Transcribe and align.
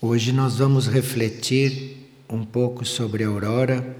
Hoje 0.00 0.30
nós 0.30 0.58
vamos 0.58 0.86
refletir 0.86 2.08
um 2.30 2.44
pouco 2.44 2.84
sobre 2.84 3.24
a 3.24 3.26
aurora 3.26 3.96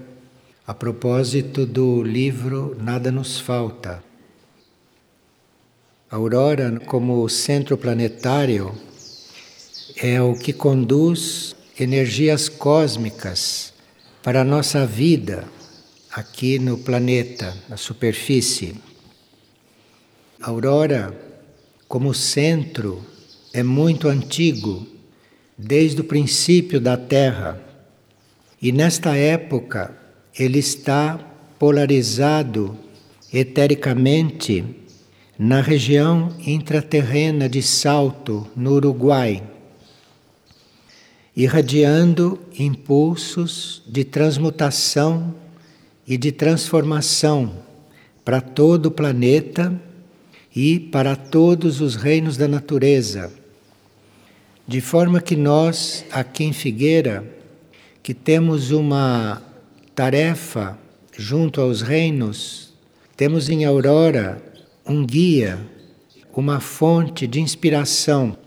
a 0.65 0.73
propósito 0.73 1.65
do 1.65 2.01
livro 2.01 2.73
Nada 2.79 3.11
nos 3.11 3.37
falta. 3.37 4.01
A 6.09 6.15
aurora, 6.15 6.79
como 6.85 7.27
centro 7.27 7.77
planetário, 7.77 8.73
é 9.97 10.21
o 10.21 10.35
que 10.35 10.53
conduz 10.53 11.53
energias 11.77 12.47
cósmicas 12.47 13.73
para 14.23 14.39
a 14.39 14.45
nossa 14.45 14.85
vida 14.85 15.49
aqui 16.13 16.59
no 16.59 16.77
planeta, 16.77 17.53
na 17.67 17.75
superfície. 17.75 18.73
A 20.39 20.49
aurora, 20.49 21.13
como 21.89 22.13
centro, 22.13 23.03
é 23.51 23.61
muito 23.61 24.07
antigo 24.07 24.97
desde 25.61 25.99
o 25.99 26.05
princípio 26.05 26.79
da 26.79 26.95
Terra. 26.95 27.61
E 28.61 28.71
nesta 28.71 29.17
época 29.17 29.93
ele 30.37 30.57
está 30.57 31.19
polarizado 31.59 32.77
etericamente 33.33 34.63
na 35.37 35.59
região 35.59 36.33
intraterrena 36.45 37.49
de 37.49 37.61
Salto, 37.61 38.47
no 38.55 38.73
Uruguai, 38.73 39.43
irradiando 41.35 42.39
impulsos 42.57 43.81
de 43.85 44.05
transmutação 44.05 45.35
e 46.07 46.17
de 46.17 46.31
transformação 46.31 47.53
para 48.23 48.39
todo 48.41 48.87
o 48.87 48.91
planeta 48.91 49.73
e 50.55 50.79
para 50.79 51.15
todos 51.15 51.81
os 51.81 51.95
reinos 51.95 52.35
da 52.35 52.47
natureza 52.47 53.38
de 54.69 54.81
forma 54.81 55.19
que 55.19 55.35
nós, 55.35 56.05
aqui 56.11 56.43
em 56.43 56.53
Figueira, 56.53 57.25
que 58.03 58.13
temos 58.13 58.69
uma 58.69 59.41
tarefa 59.95 60.77
junto 61.17 61.59
aos 61.59 61.81
reinos, 61.81 62.71
temos 63.17 63.49
em 63.49 63.65
Aurora 63.65 64.39
um 64.85 65.03
guia, 65.03 65.59
uma 66.35 66.59
fonte 66.59 67.25
de 67.25 67.41
inspiração. 67.41 68.37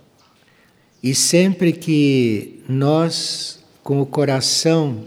E 1.03 1.13
sempre 1.13 1.73
que 1.73 2.63
nós, 2.69 3.59
com 3.83 4.01
o 4.01 4.07
coração 4.07 5.05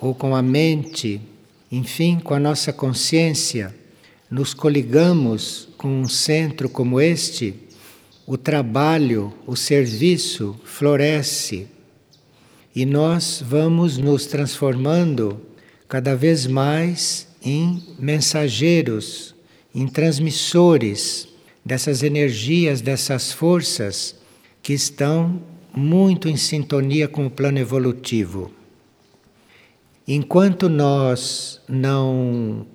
ou 0.00 0.14
com 0.14 0.36
a 0.36 0.40
mente, 0.40 1.20
enfim, 1.68 2.20
com 2.22 2.32
a 2.32 2.38
nossa 2.38 2.72
consciência, 2.72 3.74
nos 4.30 4.54
coligamos 4.54 5.68
com 5.76 5.88
um 5.88 6.08
centro 6.08 6.68
como 6.68 7.00
este, 7.00 7.56
o 8.26 8.36
trabalho, 8.36 9.32
o 9.46 9.56
serviço 9.56 10.58
floresce 10.64 11.68
e 12.74 12.86
nós 12.86 13.42
vamos 13.46 13.98
nos 13.98 14.26
transformando 14.26 15.40
cada 15.88 16.14
vez 16.16 16.46
mais 16.46 17.28
em 17.44 17.82
mensageiros, 17.98 19.34
em 19.74 19.86
transmissores 19.86 21.28
dessas 21.64 22.02
energias, 22.02 22.80
dessas 22.80 23.32
forças 23.32 24.14
que 24.62 24.72
estão 24.72 25.42
muito 25.74 26.28
em 26.28 26.36
sintonia 26.36 27.08
com 27.08 27.26
o 27.26 27.30
plano 27.30 27.58
evolutivo. 27.58 28.50
Enquanto 30.06 30.68
nós 30.68 31.60
não 31.68 32.66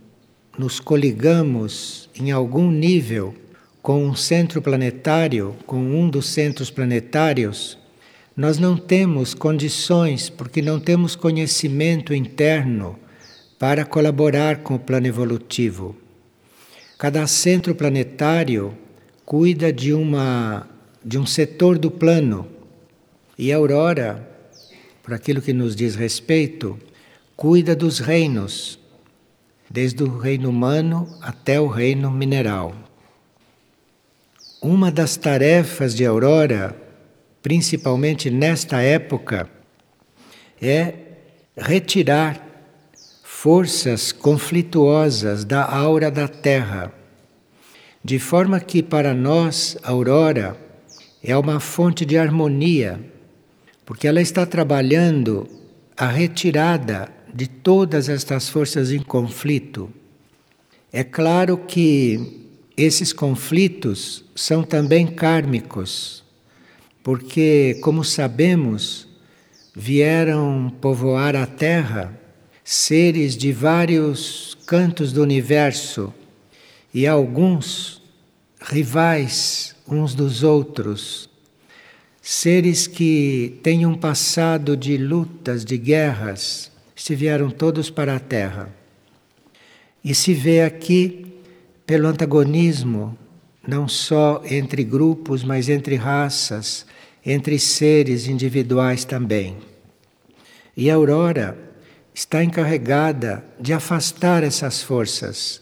nos 0.57 0.79
coligamos 0.79 2.09
em 2.19 2.31
algum 2.31 2.71
nível 2.71 3.33
com 3.87 4.05
um 4.05 4.13
centro 4.13 4.61
planetário, 4.61 5.55
com 5.65 5.77
um 5.77 6.09
dos 6.09 6.25
centros 6.25 6.69
planetários, 6.69 7.77
nós 8.35 8.57
não 8.57 8.75
temos 8.75 9.33
condições, 9.33 10.29
porque 10.29 10.61
não 10.61 10.77
temos 10.77 11.15
conhecimento 11.15 12.13
interno 12.13 12.99
para 13.57 13.85
colaborar 13.85 14.57
com 14.57 14.75
o 14.75 14.79
plano 14.79 15.07
evolutivo. 15.07 15.95
Cada 16.97 17.25
centro 17.27 17.73
planetário 17.73 18.77
cuida 19.23 19.71
de 19.71 19.93
uma 19.93 20.67
de 21.01 21.17
um 21.17 21.25
setor 21.25 21.77
do 21.77 21.89
plano. 21.89 22.45
E 23.37 23.53
a 23.53 23.55
aurora, 23.55 24.29
por 25.01 25.13
aquilo 25.13 25.41
que 25.41 25.53
nos 25.53 25.77
diz 25.77 25.95
respeito, 25.95 26.77
cuida 27.37 27.73
dos 27.73 27.99
reinos, 27.99 28.77
desde 29.69 30.03
o 30.03 30.17
reino 30.17 30.49
humano 30.49 31.07
até 31.21 31.57
o 31.57 31.67
reino 31.67 32.11
mineral. 32.11 32.86
Uma 34.61 34.91
das 34.91 35.15
tarefas 35.15 35.93
de 35.93 36.03
Aurora, 36.03 36.75
principalmente 37.43 38.31
nesta 38.31 38.81
época, 38.81 39.47
é 40.59 40.95
retirar 41.55 42.43
forças 43.21 44.11
conflituosas 44.11 45.45
da 45.45 45.63
aura 45.63 46.09
da 46.09 46.27
Terra, 46.27 46.91
de 48.03 48.17
forma 48.17 48.59
que 48.59 48.81
para 48.81 49.13
nós 49.13 49.77
aurora 49.83 50.57
é 51.23 51.37
uma 51.37 51.59
fonte 51.59 52.03
de 52.03 52.17
harmonia, 52.17 52.99
porque 53.85 54.07
ela 54.07 54.21
está 54.21 54.43
trabalhando 54.43 55.47
a 55.95 56.07
retirada 56.07 57.09
de 57.31 57.47
todas 57.47 58.09
estas 58.09 58.49
forças 58.49 58.91
em 58.91 59.03
conflito. 59.03 59.93
É 60.91 61.03
claro 61.03 61.59
que 61.59 62.46
esses 62.77 63.11
conflitos 63.11 64.23
são 64.35 64.61
também 64.61 65.07
kármicos, 65.07 66.23
porque, 67.03 67.79
como 67.81 68.03
sabemos, 68.03 69.07
vieram 69.75 70.71
povoar 70.79 71.35
a 71.35 71.47
Terra 71.47 72.15
seres 72.63 73.35
de 73.35 73.51
vários 73.51 74.55
cantos 74.67 75.11
do 75.11 75.23
universo 75.23 76.13
e 76.93 77.07
alguns 77.07 78.01
rivais 78.61 79.75
uns 79.87 80.13
dos 80.13 80.43
outros, 80.43 81.29
seres 82.21 82.85
que 82.85 83.57
têm 83.63 83.85
um 83.85 83.95
passado 83.95 84.75
de 84.75 84.97
lutas, 84.97 85.63
de 85.63 85.77
guerras, 85.77 86.71
se 86.95 87.15
vieram 87.15 87.49
todos 87.49 87.89
para 87.89 88.17
a 88.17 88.19
Terra. 88.19 88.69
E 90.03 90.13
se 90.13 90.33
vê 90.33 90.61
aqui 90.61 91.36
pelo 91.87 92.09
antagonismo, 92.09 93.17
não 93.65 93.87
só 93.87 94.43
entre 94.45 94.83
grupos, 94.83 95.41
mas 95.41 95.69
entre 95.69 95.95
raças, 95.95 96.85
entre 97.25 97.57
seres 97.57 98.27
individuais 98.27 99.05
também. 99.05 99.57
E 100.75 100.91
a 100.91 100.95
Aurora 100.95 101.57
está 102.13 102.43
encarregada 102.43 103.43
de 103.57 103.71
afastar 103.71 104.43
essas 104.43 104.83
forças 104.83 105.61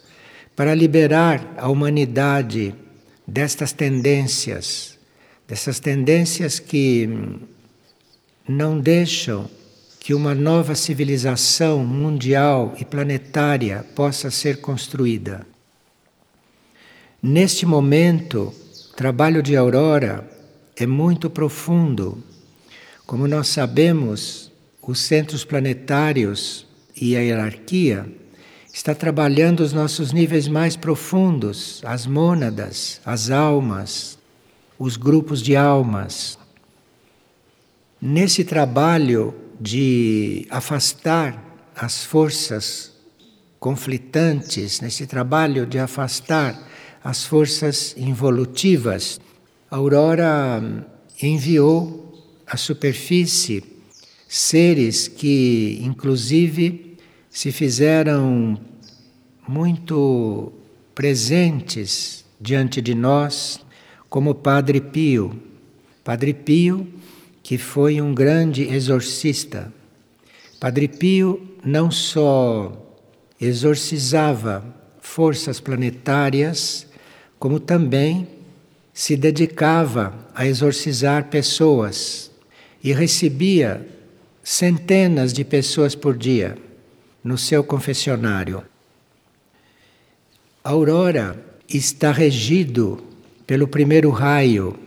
para 0.55 0.73
liberar 0.73 1.53
a 1.57 1.69
humanidade 1.69 2.73
destas 3.27 3.71
tendências, 3.71 4.97
dessas 5.47 5.79
tendências 5.79 6.59
que 6.59 7.07
não 8.47 8.79
deixam 8.79 9.47
que 9.99 10.13
uma 10.13 10.33
nova 10.33 10.73
civilização 10.73 11.85
mundial 11.85 12.73
e 12.79 12.85
planetária 12.85 13.85
possa 13.95 14.31
ser 14.31 14.59
construída. 14.59 15.54
Neste 17.27 17.65
momento, 17.65 18.53
trabalho 18.95 19.41
de 19.41 19.55
Aurora 19.55 20.29
é 20.75 20.85
muito 20.85 21.27
profundo. 21.27 22.23
Como 23.03 23.27
nós 23.27 23.47
sabemos, 23.47 24.51
os 24.79 24.99
centros 24.99 25.43
planetários 25.43 26.67
e 26.95 27.17
a 27.17 27.21
hierarquia 27.21 28.05
está 28.71 28.93
trabalhando 28.93 29.61
os 29.61 29.73
nossos 29.73 30.13
níveis 30.13 30.47
mais 30.47 30.75
profundos, 30.75 31.81
as 31.83 32.05
mônadas, 32.05 33.01
as 33.03 33.31
almas, 33.31 34.19
os 34.77 34.95
grupos 34.95 35.41
de 35.41 35.55
almas. 35.55 36.37
Nesse 37.99 38.43
trabalho 38.43 39.33
de 39.59 40.45
afastar 40.51 41.43
as 41.75 42.05
forças 42.05 42.91
conflitantes, 43.59 44.79
nesse 44.79 45.07
trabalho 45.07 45.65
de 45.65 45.79
afastar 45.79 46.74
as 47.05 47.23
forças 47.23 47.93
involutivas, 47.95 49.21
a 49.69 49.75
Aurora 49.75 50.89
enviou 51.21 52.11
à 52.47 52.57
superfície 52.57 53.63
seres 54.27 55.07
que, 55.07 55.79
inclusive, 55.83 56.97
se 57.29 57.51
fizeram 57.51 58.59
muito 59.47 60.51
presentes 60.95 62.25
diante 62.41 62.81
de 62.81 62.95
nós, 62.95 63.59
como 64.09 64.33
Padre 64.33 64.81
Pio. 64.81 65.39
Padre 66.03 66.33
Pio, 66.33 66.87
que 67.43 67.59
foi 67.59 68.01
um 68.01 68.15
grande 68.15 68.63
exorcista. 68.63 69.71
Padre 70.59 70.87
Pio 70.87 71.55
não 71.63 71.91
só 71.91 72.97
exorcizava 73.39 74.65
forças 74.99 75.59
planetárias, 75.59 76.87
como 77.39 77.59
também 77.59 78.27
se 78.93 79.17
dedicava 79.17 80.13
a 80.33 80.45
exorcizar 80.45 81.25
pessoas. 81.25 82.31
e 82.83 82.93
recebia 82.93 83.83
centenas 84.43 85.33
de 85.33 85.43
pessoas 85.43 85.95
por 85.95 86.15
dia 86.15 86.55
no 87.23 87.35
seu 87.35 87.63
confessionário. 87.63 88.63
A 90.63 90.69
aurora 90.69 91.43
está 91.67 92.11
regido 92.11 93.03
pelo 93.47 93.67
primeiro 93.67 94.11
raio. 94.11 94.77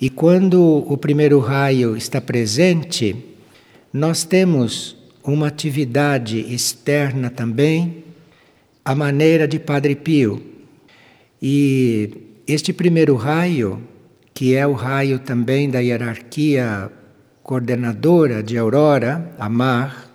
E 0.00 0.08
quando 0.08 0.62
o 0.62 0.96
primeiro 0.96 1.38
raio 1.40 1.94
está 1.94 2.22
presente, 2.22 3.14
nós 3.92 4.24
temos 4.24 4.96
uma 5.22 5.48
atividade 5.48 6.38
externa 6.38 7.28
também, 7.28 8.02
a 8.82 8.94
maneira 8.94 9.46
de 9.46 9.58
Padre 9.58 9.94
Pio. 9.94 10.53
E 11.46 12.40
este 12.46 12.72
primeiro 12.72 13.16
raio, 13.16 13.78
que 14.32 14.54
é 14.54 14.66
o 14.66 14.72
raio 14.72 15.18
também 15.18 15.68
da 15.68 15.78
hierarquia 15.78 16.90
coordenadora 17.42 18.42
de 18.42 18.56
Aurora, 18.56 19.30
Amar, 19.38 20.10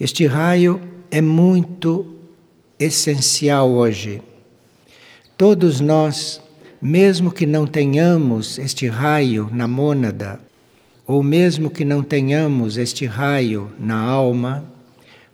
este 0.00 0.26
raio 0.26 0.80
é 1.12 1.20
muito 1.20 2.12
essencial 2.76 3.70
hoje. 3.70 4.20
Todos 5.36 5.80
nós, 5.80 6.42
mesmo 6.82 7.30
que 7.30 7.46
não 7.46 7.64
tenhamos 7.64 8.58
este 8.58 8.88
raio 8.88 9.48
na 9.52 9.68
mônada, 9.68 10.40
ou 11.06 11.22
mesmo 11.22 11.70
que 11.70 11.84
não 11.84 12.02
tenhamos 12.02 12.76
este 12.76 13.06
raio 13.06 13.70
na 13.78 14.00
alma, 14.00 14.64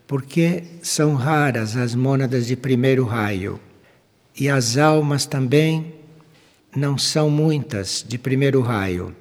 porque 0.06 0.65
são 0.82 1.15
raras 1.15 1.79
as 1.79 1.94
mônadas 1.94 2.47
de 2.47 2.56
primeiro 2.56 3.06
raio, 3.06 3.59
e 4.38 4.48
as 4.48 4.76
almas 4.76 5.26
também 5.26 5.94
não 6.75 6.98
são 6.98 7.31
muitas 7.31 8.04
de 8.06 8.19
primeiro 8.19 8.60
raio. 8.60 9.14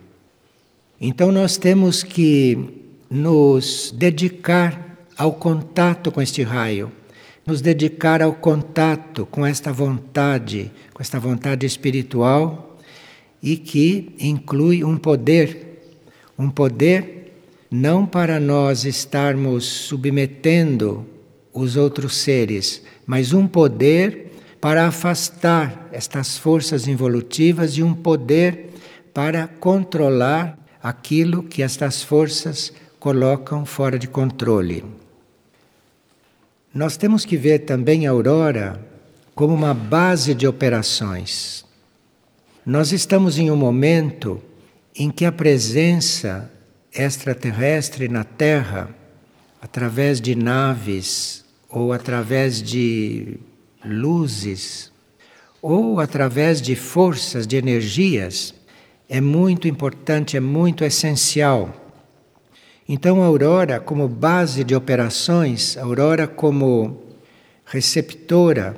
Então 1.00 1.32
nós 1.32 1.58
temos 1.58 2.04
que 2.04 2.92
nos 3.10 3.94
dedicar 3.96 5.06
ao 5.18 5.34
contato 5.34 6.12
com 6.12 6.22
este 6.22 6.42
raio, 6.42 6.92
nos 7.46 7.62
dedicar 7.62 8.22
ao 8.22 8.34
contato 8.34 9.26
com 9.26 9.46
esta 9.46 9.72
vontade, 9.72 10.72
com 10.94 11.02
esta 11.02 11.20
vontade 11.20 11.66
espiritual 11.66 12.80
e 13.42 13.58
que 13.58 14.16
inclui 14.20 14.84
um 14.84 14.98
poder 14.98 15.74
um 16.38 16.50
poder 16.50 17.32
não 17.70 18.06
para 18.06 18.40
nós 18.40 18.86
estarmos 18.86 19.66
submetendo 19.66 21.06
os 21.54 21.76
outros 21.76 22.16
seres, 22.18 22.82
mas 23.06 23.34
um 23.34 23.48
poder 23.48 24.33
para 24.64 24.88
afastar 24.88 25.90
estas 25.92 26.38
forças 26.38 26.88
involutivas 26.88 27.74
e 27.74 27.84
um 27.84 27.94
poder 27.94 28.70
para 29.14 29.46
controlar 29.46 30.58
aquilo 30.82 31.44
que 31.44 31.62
estas 31.62 32.02
forças 32.02 32.72
colocam 32.98 33.66
fora 33.66 34.00
de 34.00 34.08
controle. 34.08 34.86
Nós 36.74 36.96
temos 36.96 37.26
que 37.26 37.36
ver 37.36 37.66
também 37.66 38.08
a 38.08 38.12
aurora 38.12 38.80
como 39.36 39.54
uma 39.54 39.74
base 39.74 40.34
de 40.34 40.48
operações. 40.48 41.66
Nós 42.66 42.94
estamos 42.94 43.38
em 43.38 43.52
um 43.52 43.58
momento 43.58 44.42
em 44.96 45.12
que 45.12 45.26
a 45.26 45.32
presença 45.34 46.50
extraterrestre 46.96 48.08
na 48.08 48.24
Terra, 48.24 48.90
através 49.62 50.22
de 50.22 50.36
naves 50.36 51.44
ou 51.68 51.92
através 51.92 52.62
de 52.64 53.38
luzes 53.86 54.92
ou 55.62 56.00
através 56.00 56.62
de 56.62 56.76
forças, 56.76 57.48
de 57.48 57.56
energias, 57.56 58.54
é 59.08 59.22
muito 59.22 59.68
importante, 59.68 60.36
é 60.36 60.40
muito 60.40 60.84
essencial. 60.84 61.74
Então, 62.88 63.24
a 63.24 63.26
aurora, 63.26 63.80
como 63.80 64.08
base 64.10 64.64
de 64.64 64.76
operações, 64.76 65.78
a 65.78 65.84
aurora, 65.84 66.28
como 66.28 67.02
receptora 67.66 68.76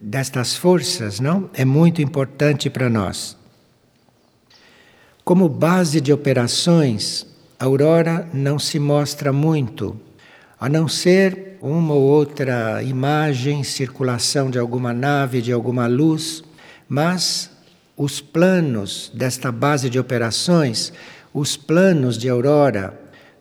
destas 0.00 0.56
forças, 0.56 1.20
não? 1.20 1.48
É 1.54 1.64
muito 1.64 2.02
importante 2.02 2.68
para 2.68 2.90
nós. 2.90 3.36
Como 5.24 5.48
base 5.48 6.00
de 6.00 6.12
operações, 6.12 7.26
a 7.58 7.64
aurora 7.64 8.28
não 8.32 8.58
se 8.58 8.78
mostra 8.78 9.32
muito, 9.32 9.98
a 10.58 10.68
não 10.68 10.88
ser 10.88 11.45
uma 11.60 11.94
ou 11.94 12.02
outra 12.02 12.82
imagem, 12.82 13.62
circulação 13.64 14.50
de 14.50 14.58
alguma 14.58 14.92
nave, 14.92 15.42
de 15.42 15.52
alguma 15.52 15.86
luz, 15.86 16.42
mas 16.88 17.50
os 17.96 18.20
planos 18.20 19.10
desta 19.14 19.50
base 19.50 19.88
de 19.88 19.98
operações, 19.98 20.92
os 21.32 21.56
planos 21.56 22.18
de 22.18 22.28
aurora 22.28 22.98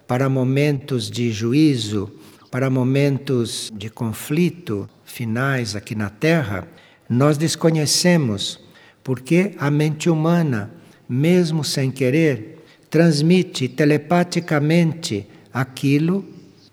para 0.08 0.30
momentos 0.30 1.10
de 1.10 1.32
juízo, 1.32 2.12
para 2.50 2.70
momentos 2.70 3.72
de 3.76 3.90
conflito 3.90 4.90
finais 5.04 5.76
aqui 5.76 5.96
na 5.96 6.10
Terra, 6.10 6.68
nós 7.10 7.38
desconhecemos, 7.38 8.60
porque 9.04 9.54
a 9.58 9.70
mente 9.70 10.10
humana 10.10 10.72
mesmo 11.08 11.64
sem 11.64 11.92
querer, 11.92 12.64
transmite 12.90 13.68
telepaticamente 13.68 15.28
aquilo 15.54 16.26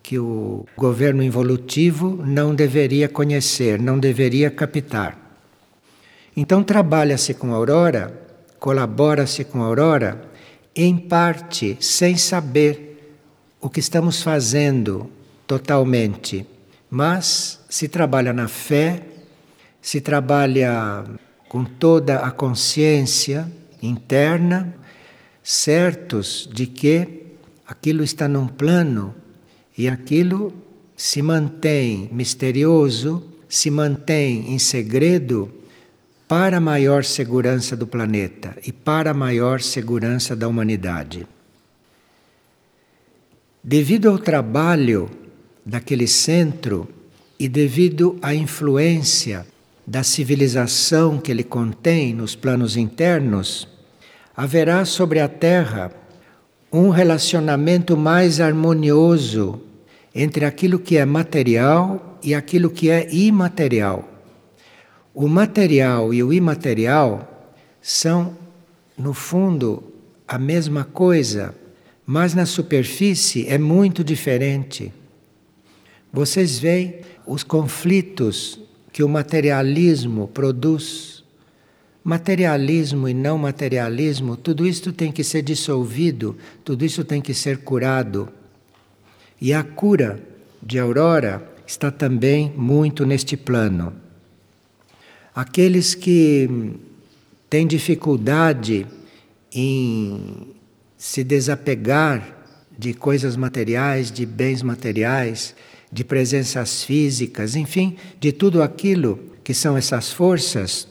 que 0.02 0.18
o 0.18 0.66
governo 0.76 1.22
involutivo 1.22 2.20
não 2.26 2.54
deveria 2.54 3.08
conhecer, 3.08 3.80
não 3.80 3.98
deveria 3.98 4.50
captar. 4.50 5.16
Então 6.36 6.62
trabalha-se 6.62 7.34
com 7.34 7.52
a 7.52 7.56
aurora, 7.56 8.20
colabora-se 8.58 9.44
com 9.44 9.62
a 9.62 9.66
aurora, 9.66 10.30
em 10.74 10.96
parte 10.96 11.76
sem 11.80 12.16
saber 12.16 13.16
o 13.60 13.68
que 13.70 13.80
estamos 13.80 14.22
fazendo 14.22 15.10
totalmente, 15.46 16.46
mas 16.90 17.60
se 17.68 17.86
trabalha 17.86 18.32
na 18.32 18.48
fé, 18.48 19.02
se 19.80 20.00
trabalha 20.00 21.04
com 21.48 21.64
toda 21.64 22.20
a 22.20 22.30
consciência 22.30 23.50
interna, 23.82 24.74
certos 25.42 26.48
de 26.52 26.66
que 26.66 27.26
aquilo 27.66 28.02
está 28.02 28.26
num 28.26 28.46
plano 28.46 29.14
e 29.76 29.88
aquilo 29.88 30.52
se 30.96 31.22
mantém 31.22 32.08
misterioso, 32.12 33.22
se 33.48 33.70
mantém 33.70 34.52
em 34.52 34.58
segredo 34.58 35.52
para 36.28 36.56
a 36.56 36.60
maior 36.60 37.04
segurança 37.04 37.76
do 37.76 37.86
planeta 37.86 38.56
e 38.64 38.72
para 38.72 39.10
a 39.10 39.14
maior 39.14 39.60
segurança 39.60 40.34
da 40.34 40.48
humanidade. 40.48 41.26
Devido 43.62 44.08
ao 44.08 44.18
trabalho 44.18 45.10
daquele 45.64 46.06
centro 46.06 46.88
e 47.38 47.48
devido 47.48 48.18
à 48.22 48.34
influência 48.34 49.46
da 49.86 50.02
civilização 50.02 51.18
que 51.18 51.30
ele 51.30 51.44
contém 51.44 52.14
nos 52.14 52.34
planos 52.34 52.76
internos, 52.76 53.68
haverá 54.36 54.84
sobre 54.84 55.20
a 55.20 55.28
Terra 55.28 55.92
um 56.72 56.88
relacionamento 56.88 57.96
mais 57.96 58.40
harmonioso 58.40 59.60
entre 60.14 60.44
aquilo 60.44 60.78
que 60.78 60.96
é 60.96 61.04
material 61.04 62.18
e 62.22 62.34
aquilo 62.34 62.70
que 62.70 62.90
é 62.90 63.12
imaterial. 63.12 64.08
O 65.14 65.28
material 65.28 66.12
e 66.12 66.22
o 66.22 66.32
imaterial 66.32 67.54
são, 67.80 68.36
no 68.96 69.12
fundo, 69.12 69.82
a 70.26 70.38
mesma 70.38 70.84
coisa, 70.84 71.54
mas 72.06 72.34
na 72.34 72.46
superfície 72.46 73.46
é 73.48 73.58
muito 73.58 74.02
diferente. 74.02 74.92
Vocês 76.12 76.58
veem 76.58 77.00
os 77.26 77.42
conflitos 77.42 78.58
que 78.92 79.02
o 79.02 79.08
materialismo 79.08 80.28
produz 80.28 81.22
Materialismo 82.04 83.08
e 83.08 83.14
não 83.14 83.38
materialismo, 83.38 84.36
tudo 84.36 84.66
isso 84.66 84.92
tem 84.92 85.12
que 85.12 85.22
ser 85.22 85.40
dissolvido, 85.40 86.36
tudo 86.64 86.84
isso 86.84 87.04
tem 87.04 87.20
que 87.20 87.32
ser 87.32 87.58
curado. 87.58 88.28
E 89.44 89.52
a 89.52 89.64
cura 89.64 90.20
de 90.62 90.78
Aurora 90.78 91.44
está 91.66 91.90
também 91.90 92.52
muito 92.56 93.04
neste 93.04 93.36
plano. 93.36 93.92
Aqueles 95.34 95.96
que 95.96 96.48
têm 97.50 97.66
dificuldade 97.66 98.86
em 99.52 100.46
se 100.96 101.24
desapegar 101.24 102.22
de 102.78 102.94
coisas 102.94 103.34
materiais, 103.34 104.12
de 104.12 104.24
bens 104.24 104.62
materiais, 104.62 105.56
de 105.90 106.04
presenças 106.04 106.84
físicas, 106.84 107.56
enfim, 107.56 107.96
de 108.20 108.30
tudo 108.30 108.62
aquilo 108.62 109.18
que 109.42 109.52
são 109.52 109.76
essas 109.76 110.12
forças 110.12 110.86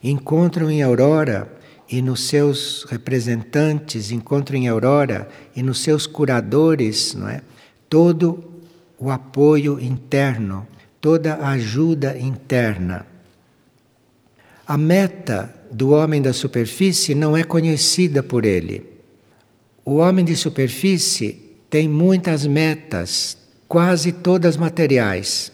encontram 0.00 0.70
em 0.70 0.80
Aurora 0.80 1.52
e 1.90 2.00
nos 2.00 2.28
seus 2.28 2.84
representantes, 2.88 4.12
encontram 4.12 4.58
em 4.60 4.68
Aurora 4.68 5.28
e 5.56 5.62
nos 5.62 5.80
seus 5.80 6.06
curadores, 6.06 7.14
não 7.14 7.28
é? 7.28 7.42
Todo 7.94 8.42
o 8.98 9.08
apoio 9.08 9.78
interno, 9.78 10.66
toda 11.00 11.34
a 11.34 11.50
ajuda 11.50 12.18
interna. 12.18 13.06
A 14.66 14.76
meta 14.76 15.54
do 15.70 15.90
homem 15.90 16.20
da 16.20 16.32
superfície 16.32 17.14
não 17.14 17.36
é 17.36 17.44
conhecida 17.44 18.20
por 18.20 18.44
ele. 18.44 18.84
O 19.84 19.98
homem 19.98 20.24
de 20.24 20.34
superfície 20.34 21.40
tem 21.70 21.88
muitas 21.88 22.44
metas, 22.44 23.38
quase 23.68 24.10
todas 24.10 24.56
materiais, 24.56 25.52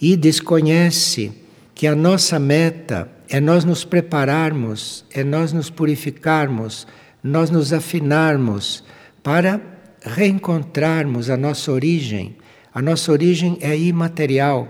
e 0.00 0.16
desconhece 0.16 1.32
que 1.74 1.88
a 1.88 1.96
nossa 1.96 2.38
meta 2.38 3.10
é 3.28 3.40
nós 3.40 3.64
nos 3.64 3.84
prepararmos, 3.84 5.04
é 5.12 5.24
nós 5.24 5.52
nos 5.52 5.68
purificarmos, 5.68 6.86
nós 7.20 7.50
nos 7.50 7.72
afinarmos 7.72 8.84
para 9.20 9.74
reencontrarmos 10.06 11.28
a 11.28 11.36
nossa 11.36 11.72
origem. 11.72 12.36
A 12.72 12.80
nossa 12.80 13.10
origem 13.10 13.58
é 13.60 13.76
imaterial. 13.76 14.68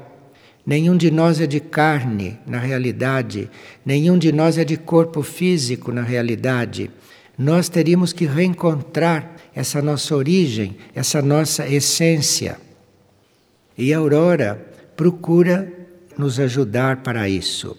Nenhum 0.65 0.97
de 0.97 1.11
nós 1.11 1.41
é 1.41 1.47
de 1.47 1.61
carne 1.61 2.39
na 2.45 2.59
realidade, 2.59 3.49
nenhum 3.85 4.19
de 4.19 4.33
nós 4.33 4.59
é 4.59 4.65
de 4.65 4.77
corpo 4.77 5.23
físico 5.23 5.93
na 5.93 6.03
realidade. 6.03 6.91
Nós 7.39 7.69
teríamos 7.69 8.13
que 8.13 8.27
reencontrar 8.27 9.37
essa 9.55 9.81
nossa 9.81 10.17
origem, 10.17 10.77
essa 10.93 11.23
nossa 11.23 11.69
essência. 11.69 12.59
E 13.79 13.95
a 13.95 13.99
Aurora 13.99 14.73
procura 14.97 15.73
nos 16.19 16.41
ajudar 16.41 17.03
para 17.03 17.29
isso. 17.29 17.77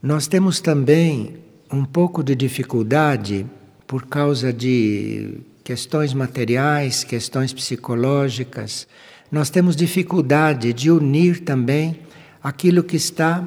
Nós 0.00 0.28
temos 0.28 0.60
também 0.60 1.38
um 1.72 1.84
pouco 1.84 2.22
de 2.22 2.36
dificuldade 2.36 3.46
por 3.86 4.06
causa 4.06 4.52
de 4.52 5.38
questões 5.62 6.12
materiais, 6.12 7.04
questões 7.04 7.52
psicológicas. 7.52 8.86
Nós 9.30 9.50
temos 9.50 9.74
dificuldade 9.74 10.72
de 10.72 10.90
unir 10.90 11.40
também 11.40 12.00
aquilo 12.42 12.84
que 12.84 12.96
está 12.96 13.46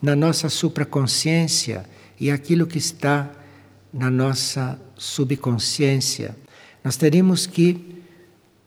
na 0.00 0.14
nossa 0.14 0.48
supraconsciência 0.48 1.84
e 2.18 2.30
aquilo 2.30 2.66
que 2.66 2.78
está 2.78 3.30
na 3.92 4.10
nossa 4.10 4.80
subconsciência. 4.96 6.36
Nós 6.84 6.96
teríamos 6.96 7.46
que 7.46 8.02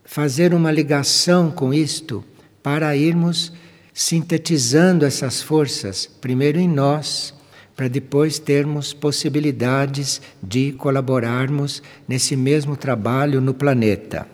fazer 0.04 0.52
uma 0.54 0.70
ligação 0.70 1.50
com 1.50 1.72
isto 1.72 2.24
para 2.62 2.96
irmos 2.96 3.52
sintetizando 3.92 5.06
essas 5.06 5.40
forças, 5.40 6.06
primeiro 6.20 6.58
em 6.58 6.68
nós, 6.68 7.32
para 7.76 7.88
depois 7.88 8.38
termos 8.38 8.92
possibilidades 8.92 10.20
de 10.42 10.72
colaborarmos 10.72 11.82
nesse 12.06 12.36
mesmo 12.36 12.76
trabalho 12.76 13.40
no 13.40 13.52
planeta. 13.52 14.26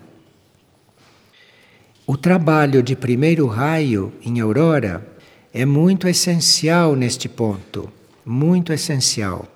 O 2.05 2.17
trabalho 2.17 2.83
de 2.83 2.95
primeiro 2.95 3.47
raio 3.47 4.11
em 4.23 4.39
Aurora 4.39 5.07
é 5.53 5.65
muito 5.65 6.07
essencial 6.07 6.95
neste 6.95 7.27
ponto, 7.27 7.89
muito 8.25 8.71
essencial. 8.73 9.47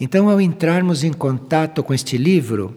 Então, 0.00 0.28
ao 0.28 0.40
entrarmos 0.40 1.04
em 1.04 1.12
contato 1.12 1.82
com 1.82 1.94
este 1.94 2.16
livro, 2.16 2.76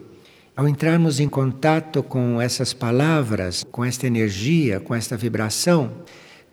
ao 0.56 0.68
entrarmos 0.68 1.20
em 1.20 1.28
contato 1.28 2.02
com 2.02 2.40
essas 2.40 2.72
palavras, 2.72 3.64
com 3.70 3.84
esta 3.84 4.06
energia, 4.06 4.80
com 4.80 4.94
esta 4.94 5.16
vibração, 5.16 5.92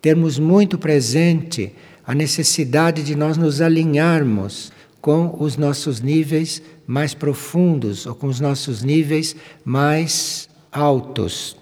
termos 0.00 0.38
muito 0.38 0.78
presente 0.78 1.72
a 2.06 2.14
necessidade 2.14 3.02
de 3.02 3.16
nós 3.16 3.36
nos 3.36 3.60
alinharmos 3.60 4.70
com 5.00 5.36
os 5.38 5.56
nossos 5.56 6.00
níveis 6.00 6.62
mais 6.86 7.14
profundos 7.14 8.06
ou 8.06 8.14
com 8.14 8.28
os 8.28 8.38
nossos 8.38 8.82
níveis 8.82 9.34
mais 9.64 10.48
altos. 10.70 11.56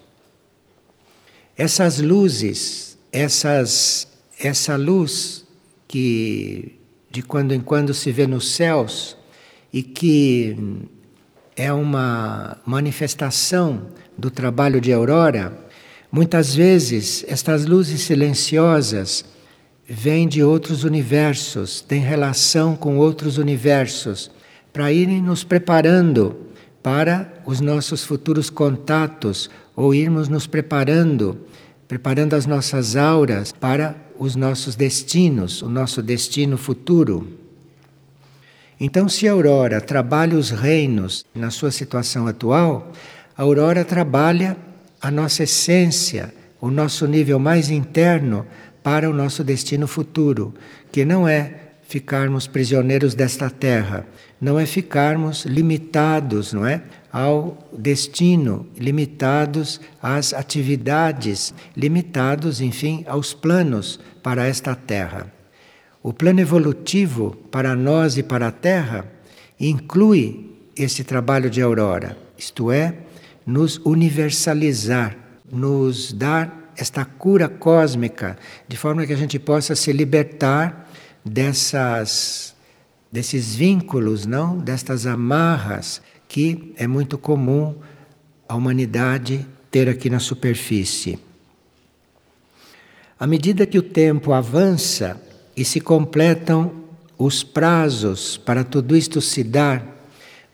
Essas 1.57 1.99
luzes, 1.99 2.99
essas 3.11 4.09
essa 4.39 4.77
luz 4.77 5.45
que 5.87 6.79
de 7.11 7.23
quando 7.23 7.53
em 7.53 7.61
quando 7.61 7.95
se 7.95 8.11
vê 8.11 8.27
nos 8.27 8.53
céus 8.53 9.17
e 9.73 9.83
que 9.83 10.57
é 11.57 11.73
uma 11.73 12.59
manifestação 12.67 13.87
do 14.19 14.31
trabalho 14.31 14.81
de 14.81 14.93
Aurora, 14.93 15.57
muitas 16.11 16.55
vezes 16.55 17.25
estas 17.29 17.65
luzes 17.65 18.01
silenciosas 18.03 19.25
vêm 19.89 20.27
de 20.27 20.43
outros 20.43 20.85
universos, 20.85 21.81
têm 21.81 22.01
relação 22.01 22.75
com 22.75 22.97
outros 22.97 23.39
universos, 23.39 24.31
para 24.73 24.93
irem 24.93 25.23
nos 25.23 25.45
preparando 25.45 26.37
para 26.83 27.33
os 27.47 27.61
nossos 27.61 28.05
futuros 28.05 28.51
contatos 28.51 29.49
ou 29.77 29.95
irmos 29.95 30.29
nos 30.29 30.47
preparando, 30.47 31.39
preparando 31.87 32.35
as 32.35 32.47
nossas 32.47 32.97
auras 32.97 33.53
para 33.53 33.95
os 34.19 34.37
nossos 34.37 34.75
destinos, 34.75 35.63
o 35.63 35.69
nosso 35.69 36.03
destino 36.03 36.57
futuro. 36.57 37.29
Então, 38.81 39.09
se 39.09 39.29
a 39.29 39.33
Aurora 39.33 39.81
trabalha 39.81 40.37
os 40.37 40.51
reinos 40.51 41.25
na 41.35 41.51
sua 41.51 41.71
situação 41.71 42.27
atual, 42.27 42.93
a 43.37 43.43
Aurora 43.43 43.85
trabalha 43.85 44.57
a 45.01 45.11
nossa 45.11 45.45
essência, 45.45 46.35
o 46.61 46.71
nosso 46.71 47.07
nível 47.07 47.39
mais 47.39 47.71
interno 47.71 48.47
para 48.85 49.09
o 49.09 49.15
nosso 49.15 49.43
destino 49.43 49.89
futuro, 49.89 50.55
que 50.93 51.07
não 51.07 51.27
é 51.27 51.55
ficarmos 51.89 52.47
prisioneiros 52.47 53.15
desta 53.15 53.49
terra, 53.49 54.07
não 54.39 54.61
é 54.61 54.67
ficarmos 54.67 55.47
limitados, 55.47 56.53
não 56.53 56.67
é, 56.67 56.83
ao 57.11 57.71
destino, 57.73 58.67
limitados 58.77 59.81
às 60.03 60.35
atividades, 60.35 61.55
limitados, 61.75 62.61
enfim, 62.61 63.05
aos 63.09 63.33
planos 63.33 63.99
para 64.23 64.47
esta 64.47 64.75
terra. 64.75 65.33
O 66.03 66.13
plano 66.13 66.41
evolutivo 66.41 67.35
para 67.51 67.75
nós 67.75 68.19
e 68.19 68.23
para 68.23 68.49
a 68.49 68.53
terra 68.53 69.07
inclui 69.59 70.51
esse 70.77 71.05
trabalho 71.05 71.49
de 71.49 71.63
aurora, 71.63 72.19
isto 72.37 72.71
é, 72.71 72.95
nos 73.47 73.81
universalizar, 73.85 75.17
nos 75.51 76.13
dar 76.13 76.64
esta 76.77 77.05
cura 77.05 77.49
cósmica, 77.49 78.37
de 78.69 78.77
forma 78.77 79.07
que 79.07 79.13
a 79.13 79.17
gente 79.17 79.39
possa 79.39 79.75
se 79.75 79.93
libertar 79.93 80.91
dessas 81.25 82.55
desses 83.11 83.55
vínculos, 83.55 84.27
não, 84.27 84.59
destas 84.59 85.07
amarras 85.07 86.03
que 86.27 86.75
é 86.77 86.85
muito 86.85 87.17
comum 87.17 87.77
a 88.49 88.57
humanidade 88.57 89.47
ter 89.71 89.89
aqui 89.89 90.11
na 90.11 90.19
superfície. 90.19 91.17
À 93.17 93.25
medida 93.25 93.67
que 93.67 93.79
o 93.79 93.83
tempo 93.83 94.33
avança 94.33 95.21
e 95.57 95.65
se 95.65 95.81
completam 95.81 96.73
os 97.17 97.45
prazos 97.45 98.37
para 98.37 98.65
tudo 98.65 98.97
isto 98.97 99.21
se 99.21 99.45
dar, 99.45 99.87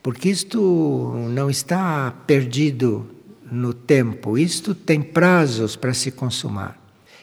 porque 0.03 0.29
isto 0.29 1.15
não 1.31 1.49
está 1.49 2.11
perdido 2.27 3.09
no 3.51 3.73
tempo, 3.73 4.37
isto 4.37 4.73
tem 4.73 5.01
prazos 5.01 5.75
para 5.75 5.93
se 5.93 6.09
consumar. 6.09 6.79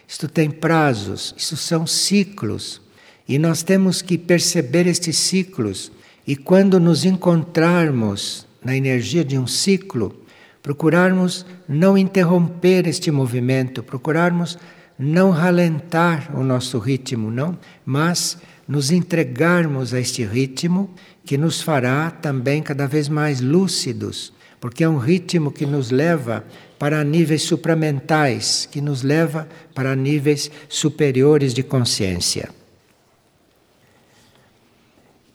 Isto 0.07 0.29
tem 0.29 0.51
prazos, 0.51 1.35
isso 1.37 1.57
são 1.57 1.87
ciclos. 1.87 2.81
E 3.27 3.39
nós 3.39 3.63
temos 3.63 4.03
que 4.03 4.19
perceber 4.19 4.87
estes 4.87 5.17
ciclos 5.17 5.91
e 6.27 6.37
quando 6.37 6.79
nos 6.79 7.07
encontrarmos 7.07 8.47
na 8.63 8.77
energia 8.77 9.25
de 9.25 9.39
um 9.39 9.47
ciclo, 9.47 10.15
procurarmos 10.63 11.47
não 11.67 11.97
interromper 11.97 12.87
este 12.87 13.11
movimento, 13.11 13.83
procurarmos 13.83 14.59
não 14.99 15.31
ralentar 15.31 16.31
o 16.37 16.43
nosso 16.43 16.79
ritmo, 16.79 17.31
não, 17.31 17.57
mas 17.87 18.37
nos 18.67 18.91
entregarmos 18.91 19.95
a 19.95 20.01
este 20.01 20.25
ritmo 20.25 20.91
que 21.25 21.39
nos 21.39 21.63
fará 21.63 22.11
também 22.11 22.63
cada 22.63 22.87
vez 22.87 23.09
mais 23.09 23.41
lúcidos, 23.41 24.33
porque 24.61 24.85
é 24.85 24.89
um 24.89 24.99
ritmo 24.99 25.51
que 25.51 25.65
nos 25.65 25.91
leva 25.91 26.45
para 26.79 27.03
níveis 27.05 27.43
supramentais, 27.43 28.69
que 28.71 28.81
nos 28.81 29.03
leva 29.03 29.49
para 29.75 29.95
níveis 29.95 30.51
superiores 30.69 31.55
de 31.55 31.63
consciência. 31.63 32.51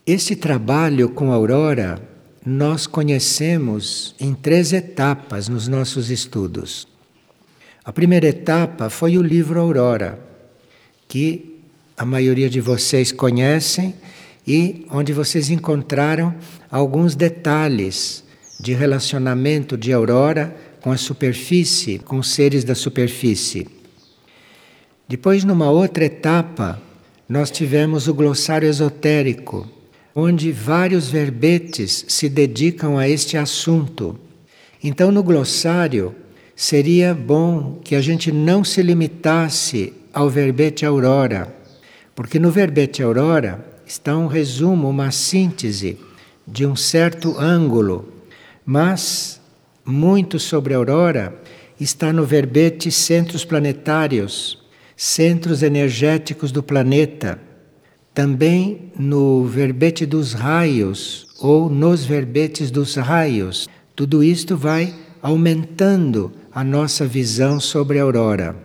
Esse 0.05 0.35
trabalho 0.35 1.09
com 1.09 1.31
a 1.31 1.35
aurora 1.35 2.01
nós 2.45 2.85
conhecemos 2.85 4.13
em 4.19 4.33
três 4.33 4.73
etapas 4.73 5.47
nos 5.47 5.67
nossos 5.67 6.09
estudos. 6.09 6.87
A 7.85 7.93
primeira 7.93 8.27
etapa 8.27 8.89
foi 8.89 9.17
o 9.17 9.21
livro 9.21 9.59
Aurora, 9.59 10.19
que 11.07 11.61
a 11.97 12.05
maioria 12.05 12.49
de 12.49 12.59
vocês 12.59 13.11
conhecem 13.11 13.95
e 14.45 14.85
onde 14.89 15.13
vocês 15.13 15.49
encontraram 15.49 16.35
alguns 16.69 17.15
detalhes 17.15 18.23
de 18.63 18.73
relacionamento 18.73 19.75
de 19.75 19.91
Aurora 19.91 20.55
com 20.79 20.89
a 20.89 20.95
superfície, 20.95 21.99
com 21.99 22.17
os 22.17 22.29
seres 22.29 22.63
da 22.63 22.73
superfície. 22.73 23.67
Depois, 25.05 25.43
numa 25.43 25.69
outra 25.69 26.05
etapa, 26.05 26.81
nós 27.27 27.51
tivemos 27.51 28.07
o 28.07 28.13
glossário 28.13 28.69
esotérico, 28.69 29.69
onde 30.15 30.49
vários 30.53 31.09
verbetes 31.09 32.05
se 32.07 32.29
dedicam 32.29 32.97
a 32.97 33.05
este 33.05 33.35
assunto. 33.35 34.17
Então, 34.81 35.11
no 35.11 35.21
glossário, 35.21 36.15
seria 36.55 37.13
bom 37.13 37.81
que 37.83 37.95
a 37.95 38.01
gente 38.01 38.31
não 38.31 38.63
se 38.63 38.81
limitasse 38.81 39.91
ao 40.13 40.29
verbete 40.29 40.85
aurora, 40.85 41.53
porque 42.15 42.39
no 42.39 42.49
verbete 42.49 43.03
aurora 43.03 43.65
está 43.85 44.17
um 44.17 44.27
resumo, 44.27 44.87
uma 44.87 45.11
síntese 45.11 45.97
de 46.47 46.65
um 46.65 46.77
certo 46.77 47.37
ângulo, 47.37 48.13
mas 48.65 49.41
muito 49.85 50.39
sobre 50.39 50.73
a 50.73 50.77
aurora 50.77 51.35
está 51.79 52.13
no 52.13 52.25
verbete 52.25 52.91
centros 52.91 53.43
planetários, 53.43 54.57
centros 54.95 55.63
energéticos 55.63 56.51
do 56.51 56.63
planeta, 56.63 57.39
também 58.13 58.91
no 58.97 59.45
verbete 59.45 60.05
dos 60.05 60.33
raios 60.33 61.27
ou 61.39 61.69
nos 61.69 62.05
verbetes 62.05 62.69
dos 62.69 62.95
raios. 62.95 63.67
Tudo 63.95 64.23
isto 64.23 64.55
vai 64.55 64.93
aumentando 65.21 66.31
a 66.51 66.63
nossa 66.63 67.05
visão 67.05 67.59
sobre 67.59 67.99
a 67.99 68.03
aurora. 68.03 68.55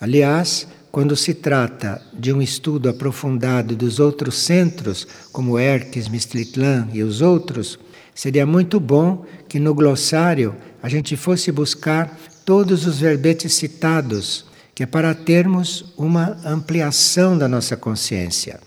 Aliás, 0.00 0.66
quando 0.90 1.16
se 1.16 1.34
trata 1.34 2.02
de 2.12 2.32
um 2.32 2.42
estudo 2.42 2.88
aprofundado 2.88 3.76
dos 3.76 3.98
outros 3.98 4.36
centros, 4.36 5.06
como 5.32 5.58
Erques, 5.58 6.08
Mistritlan 6.08 6.88
e 6.92 7.02
os 7.02 7.20
outros, 7.20 7.78
seria 8.14 8.46
muito 8.46 8.78
bom 8.78 9.24
que 9.48 9.58
no 9.58 9.74
glossário 9.74 10.54
a 10.82 10.88
gente 10.88 11.16
fosse 11.16 11.50
buscar 11.52 12.18
todos 12.44 12.86
os 12.86 12.98
verbetes 12.98 13.54
citados, 13.54 14.44
que 14.74 14.82
é 14.82 14.86
para 14.86 15.14
termos 15.14 15.92
uma 15.96 16.38
ampliação 16.44 17.36
da 17.36 17.48
nossa 17.48 17.76
consciência. 17.76 18.60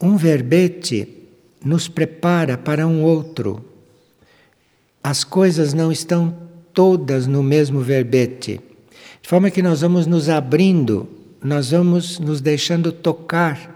Um 0.00 0.16
verbete 0.16 1.08
nos 1.64 1.88
prepara 1.88 2.58
para 2.58 2.86
um 2.86 3.02
outro. 3.02 3.64
As 5.02 5.24
coisas 5.24 5.72
não 5.72 5.90
estão 5.90 6.36
todas 6.72 7.26
no 7.26 7.42
mesmo 7.42 7.80
verbete. 7.80 8.60
De 9.22 9.28
forma 9.28 9.50
que 9.50 9.62
nós 9.62 9.80
vamos 9.80 10.06
nos 10.06 10.28
abrindo, 10.28 11.08
nós 11.42 11.70
vamos 11.70 12.18
nos 12.18 12.40
deixando 12.40 12.92
tocar 12.92 13.75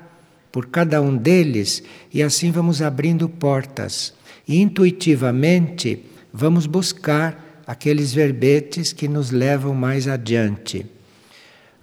por 0.50 0.66
cada 0.66 1.00
um 1.00 1.16
deles 1.16 1.82
e 2.12 2.22
assim 2.22 2.50
vamos 2.50 2.82
abrindo 2.82 3.28
portas. 3.28 4.14
E 4.46 4.60
intuitivamente 4.60 6.04
vamos 6.32 6.66
buscar 6.66 7.62
aqueles 7.66 8.12
verbetes 8.12 8.92
que 8.92 9.06
nos 9.06 9.30
levam 9.30 9.74
mais 9.74 10.08
adiante. 10.08 10.84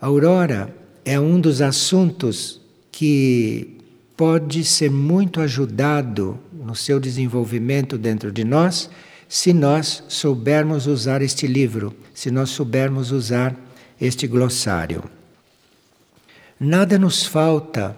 A 0.01 0.07
aurora 0.07 0.73
é 1.05 1.19
um 1.19 1.39
dos 1.39 1.61
assuntos 1.61 2.61
que 2.91 3.77
pode 4.17 4.63
ser 4.63 4.91
muito 4.91 5.39
ajudado 5.39 6.37
no 6.51 6.75
seu 6.75 6.99
desenvolvimento 6.99 7.97
dentro 7.97 8.31
de 8.31 8.43
nós 8.43 8.89
se 9.29 9.53
nós 9.53 10.03
soubermos 10.07 10.87
usar 10.87 11.21
este 11.21 11.47
livro, 11.47 11.95
se 12.13 12.31
nós 12.31 12.49
soubermos 12.49 13.11
usar 13.11 13.55
este 13.99 14.25
glossário. 14.25 15.03
Nada 16.59 16.97
nos 16.97 17.23
falta 17.25 17.95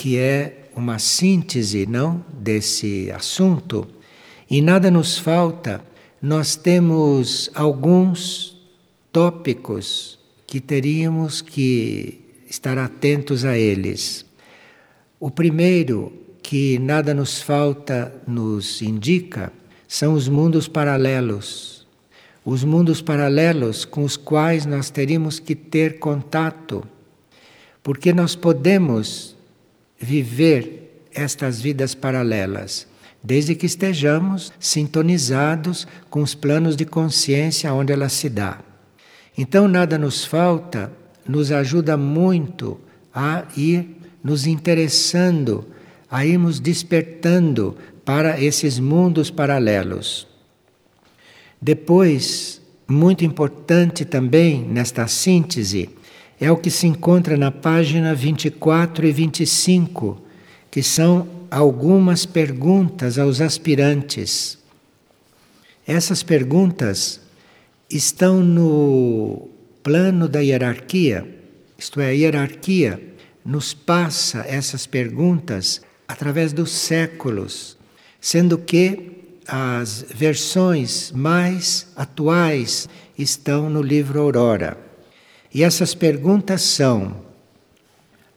que 0.00 0.16
é 0.16 0.70
uma 0.74 0.98
síntese, 0.98 1.84
não, 1.84 2.24
desse 2.32 3.12
assunto, 3.14 3.86
e 4.50 4.62
nada 4.62 4.90
nos 4.90 5.18
falta. 5.18 5.84
Nós 6.22 6.56
temos 6.56 7.50
alguns 7.54 8.58
tópicos 9.12 10.18
que 10.46 10.58
teríamos 10.58 11.42
que 11.42 12.18
estar 12.48 12.78
atentos 12.78 13.44
a 13.44 13.58
eles. 13.58 14.24
O 15.20 15.30
primeiro 15.30 16.10
que 16.42 16.78
nada 16.78 17.12
nos 17.12 17.42
falta 17.42 18.10
nos 18.26 18.80
indica 18.80 19.52
são 19.86 20.14
os 20.14 20.30
mundos 20.30 20.66
paralelos. 20.66 21.86
Os 22.42 22.64
mundos 22.64 23.02
paralelos 23.02 23.84
com 23.84 24.02
os 24.02 24.16
quais 24.16 24.64
nós 24.64 24.88
teríamos 24.88 25.38
que 25.38 25.54
ter 25.54 25.98
contato, 25.98 26.82
porque 27.82 28.14
nós 28.14 28.34
podemos 28.34 29.38
viver 30.00 31.04
estas 31.12 31.60
vidas 31.60 31.94
paralelas, 31.94 32.88
desde 33.22 33.54
que 33.54 33.66
estejamos 33.66 34.52
sintonizados 34.58 35.86
com 36.08 36.22
os 36.22 36.34
planos 36.34 36.74
de 36.74 36.86
consciência 36.86 37.72
onde 37.74 37.92
ela 37.92 38.08
se 38.08 38.30
dá. 38.30 38.58
Então, 39.36 39.68
nada 39.68 39.98
nos 39.98 40.24
falta, 40.24 40.90
nos 41.28 41.52
ajuda 41.52 41.96
muito 41.96 42.80
a 43.14 43.44
ir 43.56 43.96
nos 44.24 44.46
interessando, 44.46 45.66
a 46.10 46.24
irmos 46.24 46.58
despertando 46.58 47.76
para 48.04 48.40
esses 48.40 48.78
mundos 48.78 49.30
paralelos. 49.30 50.26
Depois, 51.60 52.60
muito 52.88 53.24
importante 53.24 54.04
também 54.04 54.62
nesta 54.64 55.06
síntese, 55.06 55.90
é 56.40 56.50
o 56.50 56.56
que 56.56 56.70
se 56.70 56.86
encontra 56.86 57.36
na 57.36 57.50
página 57.50 58.14
24 58.14 59.06
e 59.06 59.12
25, 59.12 60.20
que 60.70 60.82
são 60.82 61.28
algumas 61.50 62.24
perguntas 62.24 63.18
aos 63.18 63.40
aspirantes. 63.40 64.58
Essas 65.86 66.22
perguntas 66.22 67.20
estão 67.90 68.40
no 68.40 69.48
plano 69.82 70.28
da 70.28 70.40
hierarquia, 70.40 71.28
isto 71.76 72.00
é, 72.00 72.08
a 72.08 72.10
hierarquia 72.10 73.00
nos 73.44 73.74
passa 73.74 74.44
essas 74.48 74.86
perguntas 74.86 75.80
através 76.08 76.52
dos 76.52 76.70
séculos 76.70 77.78
sendo 78.20 78.58
que 78.58 79.38
as 79.48 80.04
versões 80.14 81.10
mais 81.10 81.88
atuais 81.96 82.88
estão 83.18 83.70
no 83.70 83.82
livro 83.82 84.20
Aurora. 84.20 84.89
E 85.52 85.62
essas 85.62 85.94
perguntas 85.94 86.62
são: 86.62 87.16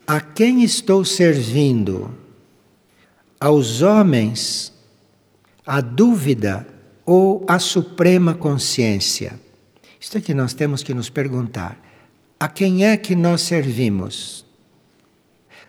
a 0.06 0.20
quem 0.20 0.62
estou 0.62 1.04
servindo? 1.04 2.14
Aos 3.40 3.82
homens, 3.82 4.72
a 5.66 5.80
dúvida 5.80 6.66
ou 7.04 7.44
a 7.48 7.58
suprema 7.58 8.34
consciência? 8.34 9.38
Isto 10.00 10.18
é 10.18 10.20
que 10.20 10.34
nós 10.34 10.54
temos 10.54 10.82
que 10.82 10.92
nos 10.92 11.08
perguntar: 11.08 11.78
a 12.38 12.48
quem 12.48 12.84
é 12.84 12.96
que 12.96 13.14
nós 13.14 13.42
servimos? 13.42 14.44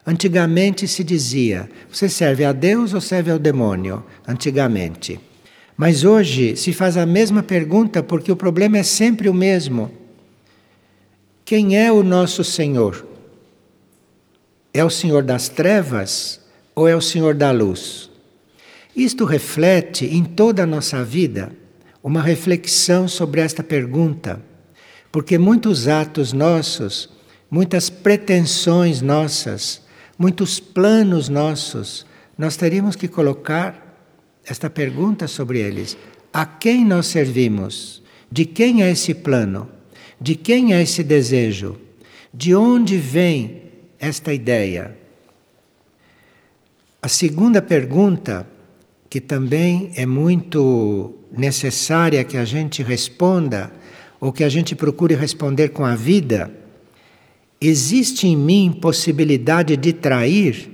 Antigamente 0.05 0.87
se 0.87 1.03
dizia: 1.03 1.69
você 1.89 2.09
serve 2.09 2.43
a 2.43 2.51
Deus 2.51 2.93
ou 2.93 3.01
serve 3.01 3.31
ao 3.31 3.39
demônio? 3.39 4.03
Antigamente. 4.27 5.19
Mas 5.77 6.03
hoje 6.03 6.55
se 6.55 6.71
faz 6.73 6.95
a 6.95 7.05
mesma 7.05 7.43
pergunta 7.43 8.01
porque 8.01 8.31
o 8.31 8.35
problema 8.35 8.77
é 8.77 8.83
sempre 8.83 9.27
o 9.29 9.33
mesmo. 9.33 9.91
Quem 11.45 11.77
é 11.77 11.91
o 11.91 12.01
nosso 12.01 12.43
Senhor? 12.43 13.05
É 14.73 14.83
o 14.83 14.89
Senhor 14.89 15.21
das 15.21 15.47
trevas 15.47 16.41
ou 16.73 16.87
é 16.87 16.95
o 16.95 17.01
Senhor 17.01 17.35
da 17.35 17.51
luz? 17.51 18.09
Isto 18.95 19.25
reflete 19.25 20.07
em 20.07 20.23
toda 20.23 20.63
a 20.63 20.65
nossa 20.65 21.03
vida 21.03 21.51
uma 22.03 22.19
reflexão 22.19 23.07
sobre 23.07 23.41
esta 23.41 23.61
pergunta, 23.61 24.41
porque 25.11 25.37
muitos 25.37 25.87
atos 25.87 26.33
nossos, 26.33 27.11
muitas 27.47 27.91
pretensões 27.91 29.03
nossas, 29.03 29.83
muitos 30.17 30.59
planos 30.59 31.29
nossos, 31.29 32.07
nós 32.35 32.57
teríamos 32.57 32.95
que 32.95 33.07
colocar 33.07 34.01
esta 34.43 34.67
pergunta 34.67 35.27
sobre 35.27 35.59
eles: 35.59 35.95
a 36.33 36.43
quem 36.43 36.83
nós 36.83 37.05
servimos? 37.05 38.01
De 38.31 38.45
quem 38.45 38.81
é 38.81 38.89
esse 38.89 39.13
plano? 39.13 39.74
De 40.19 40.35
quem 40.35 40.73
é 40.73 40.81
esse 40.81 41.03
desejo? 41.03 41.77
De 42.33 42.55
onde 42.55 42.97
vem 42.97 43.63
esta 43.99 44.33
ideia? 44.33 44.97
A 47.01 47.07
segunda 47.07 47.61
pergunta, 47.61 48.47
que 49.09 49.21
também 49.21 49.91
é 49.95 50.05
muito 50.05 51.13
necessária 51.31 52.23
que 52.23 52.37
a 52.37 52.45
gente 52.45 52.81
responda, 52.81 53.71
ou 54.19 54.31
que 54.31 54.43
a 54.43 54.49
gente 54.49 54.75
procure 54.75 55.13
responder 55.15 55.69
com 55.69 55.85
a 55.85 55.95
vida, 55.95 56.51
Existe 57.59 58.27
em 58.27 58.35
mim 58.35 58.77
possibilidade 58.79 59.77
de 59.77 59.93
trair? 59.93 60.69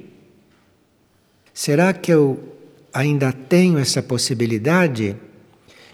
Será 1.53 1.93
que 1.93 2.11
eu 2.11 2.39
ainda 2.93 3.31
tenho 3.31 3.77
essa 3.77 4.01
possibilidade? 4.01 5.15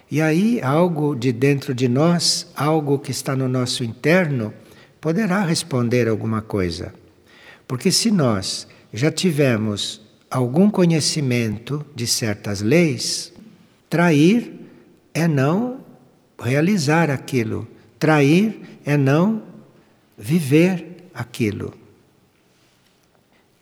E 0.09 0.21
aí, 0.21 0.61
algo 0.61 1.15
de 1.15 1.33
dentro 1.33 1.73
de 1.75 1.87
nós, 1.89 2.47
algo 2.55 2.97
que 2.97 3.11
está 3.11 3.35
no 3.35 3.49
nosso 3.49 3.83
interno, 3.83 4.53
poderá 5.01 5.41
responder 5.41 6.07
alguma 6.07 6.41
coisa. 6.41 6.93
Porque 7.67 7.91
se 7.91 8.09
nós 8.09 8.67
já 8.93 9.11
tivemos 9.11 10.01
algum 10.31 10.69
conhecimento 10.69 11.85
de 11.93 12.07
certas 12.07 12.61
leis, 12.61 13.33
trair 13.89 14.53
é 15.13 15.27
não 15.27 15.81
realizar 16.39 17.09
aquilo, 17.09 17.67
trair 17.99 18.61
é 18.85 18.95
não 18.95 19.43
viver 20.17 21.09
aquilo. 21.13 21.73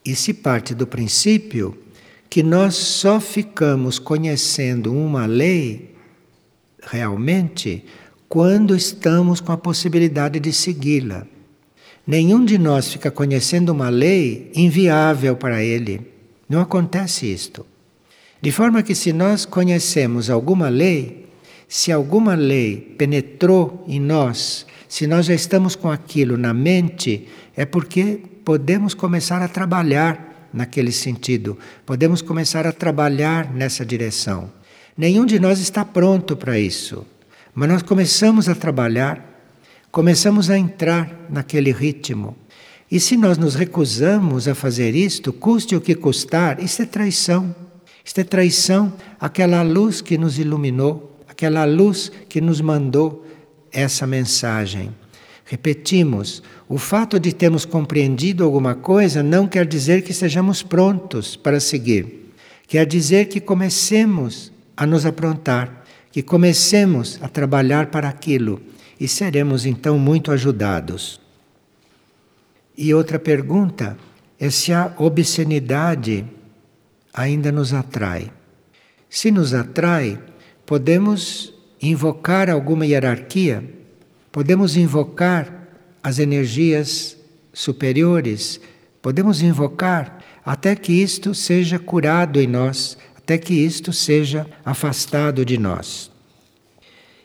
E 0.06 0.16
se 0.16 0.32
parte 0.34 0.76
do 0.76 0.86
princípio 0.86 1.76
que 2.30 2.44
nós 2.44 2.76
só 2.76 3.20
ficamos 3.20 3.98
conhecendo 3.98 4.94
uma 4.94 5.26
lei 5.26 5.95
realmente 6.90 7.84
quando 8.28 8.76
estamos 8.76 9.40
com 9.40 9.52
a 9.52 9.58
possibilidade 9.58 10.40
de 10.40 10.52
segui-la. 10.52 11.26
Nenhum 12.06 12.46
de 12.46 12.58
nós 12.58 12.92
fica 12.92 13.10
conhecendo 13.10 13.72
uma 13.72 13.90
lei 13.90 14.52
inviável 14.56 15.36
para 15.36 15.64
ele. 15.64 16.02
Não 16.48 16.62
acontece 16.62 17.32
isto. 17.32 17.66
De 18.42 18.52
forma 18.52 18.84
que, 18.84 18.94
se 18.94 19.12
nós 19.12 19.46
conhecemos 19.46 20.30
alguma 20.30 20.70
lei, 20.70 21.28
se 21.68 21.92
alguma 21.92 22.36
lei 22.36 22.96
penetrou 22.98 23.84
em 23.88 24.00
nós, 24.00 24.68
se 24.88 25.08
nós 25.08 25.26
já 25.26 25.34
estamos 25.34 25.76
com 25.76 25.90
aquilo 25.90 26.38
na 26.38 26.54
mente, 26.54 27.28
é 27.56 27.66
porque 27.66 28.22
podemos 28.44 28.94
começar 28.94 29.42
a 29.42 29.48
trabalhar 29.48 30.50
naquele 30.54 30.92
sentido, 30.92 31.58
podemos 31.86 32.22
começar 32.22 32.68
a 32.68 32.72
trabalhar 32.72 33.52
nessa 33.52 33.86
direção. 33.86 34.52
Nenhum 34.98 35.26
de 35.26 35.40
nós 35.40 35.60
está 35.60 35.84
pronto 35.84 36.38
para 36.38 36.58
isso, 36.58 37.06
mas 37.54 37.68
nós 37.68 37.82
começamos 37.82 38.48
a 38.48 38.56
trabalhar, 38.56 39.44
começamos 39.92 40.50
a 40.50 40.58
entrar 40.58 41.28
naquele 41.30 41.74
ritmo. 41.74 42.38
E 42.90 42.98
se 42.98 43.18
nós 43.18 43.38
nos 43.38 43.56
recusamos 43.56 44.48
a 44.48 44.56
fazer 44.56 44.96
isto, 44.96 45.34
custe 45.34 45.76
o 45.76 45.82
que 45.82 45.96
custar, 45.96 46.64
isso 46.64 46.82
é 46.82 46.86
traição. 46.86 47.54
Isto 48.06 48.22
é 48.22 48.24
traição 48.24 48.94
àquela 49.20 49.64
luz 49.64 50.00
que 50.00 50.18
nos 50.18 50.40
iluminou, 50.40 51.20
aquela 51.28 51.66
luz 51.66 52.10
que 52.30 52.40
nos 52.40 52.62
mandou 52.62 53.26
essa 53.72 54.08
mensagem. 54.08 54.96
Repetimos, 55.44 56.42
o 56.70 56.78
fato 56.78 57.20
de 57.20 57.34
termos 57.34 57.66
compreendido 57.66 58.46
alguma 58.46 58.76
coisa 58.76 59.22
não 59.22 59.46
quer 59.46 59.66
dizer 59.66 60.04
que 60.04 60.12
estejamos 60.12 60.64
prontos 60.64 61.36
para 61.36 61.60
seguir. 61.60 62.32
Quer 62.68 62.86
dizer 62.86 63.26
que 63.26 63.42
comecemos 63.42 64.55
a 64.76 64.86
nos 64.86 65.06
aprontar, 65.06 65.84
que 66.12 66.22
comecemos 66.22 67.20
a 67.22 67.28
trabalhar 67.28 67.88
para 67.88 68.10
aquilo 68.10 68.62
e 69.00 69.08
seremos 69.08 69.66
então 69.66 70.00
muito 70.00 70.32
ajudados. 70.32 71.20
E 72.78 72.94
outra 72.94 73.20
pergunta 73.20 73.98
é 74.40 74.50
se 74.50 74.74
a 74.74 74.94
obscenidade 74.98 76.26
ainda 77.14 77.52
nos 77.52 77.74
atrai. 77.74 78.32
Se 79.10 79.32
nos 79.32 79.54
atrai, 79.54 80.20
podemos 80.66 81.54
invocar 81.82 82.50
alguma 82.50 82.86
hierarquia, 82.86 83.64
podemos 84.32 84.76
invocar 84.76 85.70
as 86.04 86.20
energias 86.20 87.18
superiores, 87.54 88.60
podemos 89.02 89.42
invocar 89.42 90.20
até 90.46 90.76
que 90.76 90.92
isto 90.94 91.34
seja 91.34 91.80
curado 91.80 92.40
em 92.40 92.48
nós, 92.48 92.98
até 93.26 93.40
que 93.40 93.56
isto 93.56 93.92
seja 93.92 94.46
afastado 94.64 95.44
de 95.44 95.58
nós. 95.58 96.12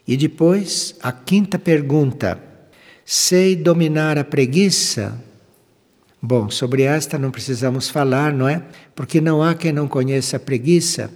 E 0.09 0.17
depois, 0.17 0.97
a 1.03 1.13
quinta 1.13 1.59
pergunta: 1.59 2.41
sei 3.05 3.55
dominar 3.55 4.17
a 4.17 4.25
preguiça? 4.25 5.23
Bom, 6.23 6.49
sobre 6.49 6.85
esta 6.85 7.19
não 7.19 7.31
precisamos 7.31 7.91
falar, 7.91 8.33
não 8.33 8.49
é? 8.49 8.63
Porque 8.95 9.21
não 9.21 9.43
há 9.43 9.55
quem 9.55 9.73
não 9.73 9.87
conheça 9.87 10.39
a 10.39 10.41
preguiça 10.41 11.11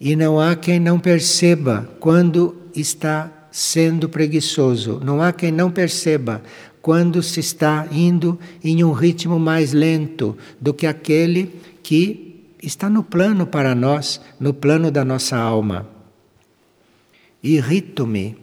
e 0.00 0.14
não 0.14 0.38
há 0.40 0.54
quem 0.54 0.78
não 0.78 0.98
perceba 1.00 1.88
quando 1.98 2.56
está 2.74 3.48
sendo 3.50 4.08
preguiçoso. 4.08 5.00
Não 5.04 5.20
há 5.20 5.32
quem 5.32 5.50
não 5.50 5.72
perceba 5.72 6.40
quando 6.80 7.20
se 7.20 7.40
está 7.40 7.88
indo 7.90 8.38
em 8.62 8.84
um 8.84 8.92
ritmo 8.92 9.40
mais 9.40 9.72
lento 9.72 10.38
do 10.60 10.72
que 10.72 10.86
aquele 10.86 11.52
que 11.82 12.29
está 12.62 12.88
no 12.88 13.02
plano 13.02 13.46
para 13.46 13.74
nós, 13.74 14.20
no 14.38 14.52
plano 14.52 14.90
da 14.90 15.04
nossa 15.04 15.36
alma. 15.36 15.88
Irrito-me 17.42 18.36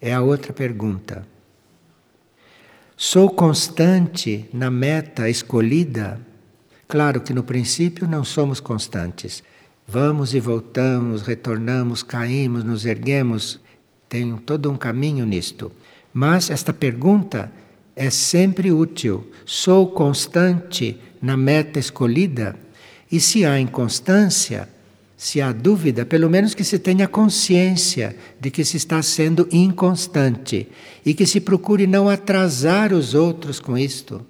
é 0.00 0.14
a 0.14 0.22
outra 0.22 0.52
pergunta. 0.52 1.26
Sou 2.96 3.30
constante 3.30 4.48
na 4.52 4.70
meta 4.70 5.28
escolhida? 5.28 6.20
Claro 6.88 7.20
que 7.20 7.34
no 7.34 7.42
princípio 7.42 8.08
não 8.08 8.24
somos 8.24 8.60
constantes. 8.60 9.42
Vamos 9.86 10.34
e 10.34 10.40
voltamos, 10.40 11.22
retornamos, 11.22 12.02
caímos, 12.02 12.64
nos 12.64 12.84
erguemos. 12.84 13.60
Tem 14.08 14.36
todo 14.38 14.70
um 14.70 14.76
caminho 14.76 15.26
nisto. 15.26 15.70
Mas 16.12 16.50
esta 16.50 16.72
pergunta 16.72 17.52
é 17.94 18.10
sempre 18.10 18.72
útil. 18.72 19.30
Sou 19.44 19.88
constante 19.88 20.98
na 21.20 21.36
meta 21.36 21.78
escolhida? 21.78 22.56
E 23.10 23.20
se 23.20 23.44
há 23.44 23.58
inconstância, 23.58 24.68
se 25.16 25.40
há 25.40 25.50
dúvida, 25.52 26.06
pelo 26.06 26.30
menos 26.30 26.54
que 26.54 26.62
se 26.62 26.78
tenha 26.78 27.08
consciência 27.08 28.14
de 28.40 28.50
que 28.50 28.64
se 28.64 28.76
está 28.76 29.02
sendo 29.02 29.48
inconstante 29.50 30.68
e 31.04 31.12
que 31.12 31.26
se 31.26 31.40
procure 31.40 31.86
não 31.86 32.08
atrasar 32.08 32.92
os 32.92 33.14
outros 33.14 33.58
com 33.58 33.76
isto. 33.76 34.24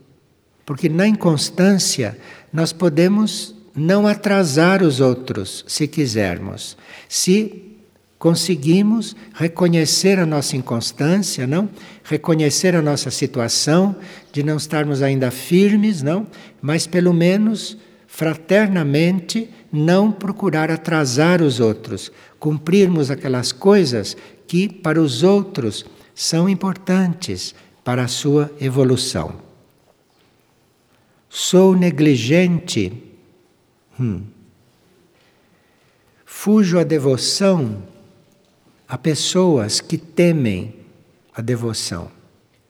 Porque 0.64 0.88
na 0.88 1.06
inconstância 1.06 2.16
nós 2.52 2.72
podemos 2.72 3.54
não 3.74 4.06
atrasar 4.06 4.82
os 4.82 5.00
outros, 5.00 5.64
se 5.68 5.86
quisermos. 5.86 6.76
Se 7.08 7.64
conseguimos 8.18 9.14
reconhecer 9.34 10.18
a 10.18 10.26
nossa 10.26 10.56
inconstância, 10.56 11.46
não? 11.46 11.68
Reconhecer 12.02 12.74
a 12.74 12.82
nossa 12.82 13.10
situação 13.10 13.94
de 14.32 14.42
não 14.42 14.56
estarmos 14.56 15.02
ainda 15.02 15.30
firmes, 15.30 16.02
não? 16.02 16.26
Mas 16.60 16.86
pelo 16.86 17.12
menos 17.12 17.76
fraternamente 18.08 19.50
não 19.70 20.10
procurar 20.10 20.70
atrasar 20.70 21.42
os 21.42 21.60
outros, 21.60 22.10
cumprirmos 22.40 23.10
aquelas 23.10 23.52
coisas 23.52 24.16
que 24.46 24.66
para 24.66 25.00
os 25.00 25.22
outros 25.22 25.84
são 26.14 26.48
importantes 26.48 27.54
para 27.84 28.02
a 28.02 28.08
sua 28.08 28.50
evolução. 28.58 29.36
Sou 31.28 31.76
negligente. 31.76 32.92
Hum. 34.00 34.22
Fujo 36.24 36.78
a 36.78 36.84
devoção 36.84 37.82
a 38.88 38.96
pessoas 38.96 39.82
que 39.82 39.98
temem 39.98 40.74
a 41.34 41.42
devoção. 41.42 42.10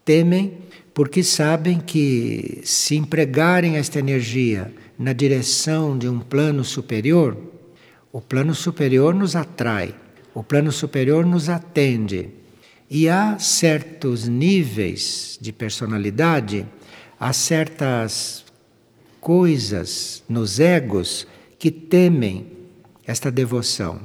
Temem 0.05 0.59
porque 0.92 1.22
sabem 1.22 1.79
que 1.79 2.61
se 2.64 2.96
empregarem 2.96 3.77
esta 3.77 4.01
energia 4.01 4.74
na 4.99 5.13
direção 5.13 5.97
de 5.97 6.09
um 6.09 6.19
plano 6.19 6.65
superior, 6.65 7.37
o 8.13 8.21
plano 8.21 8.55
superior 8.55 9.15
nos 9.15 9.37
atrai, 9.37 9.95
o 10.35 10.43
plano 10.43 10.73
superior 10.73 11.25
nos 11.25 11.49
atende. 11.49 12.31
E 12.91 13.09
há 13.09 13.39
certos 13.39 14.27
níveis 14.27 15.39
de 15.41 15.53
personalidade, 15.53 16.67
há 17.21 17.33
certas 17.33 18.45
coisas 19.21 20.23
nos 20.29 20.59
egos 20.59 21.27
que 21.59 21.71
temem 21.71 22.47
esta 23.07 23.31
devoção. 23.31 24.01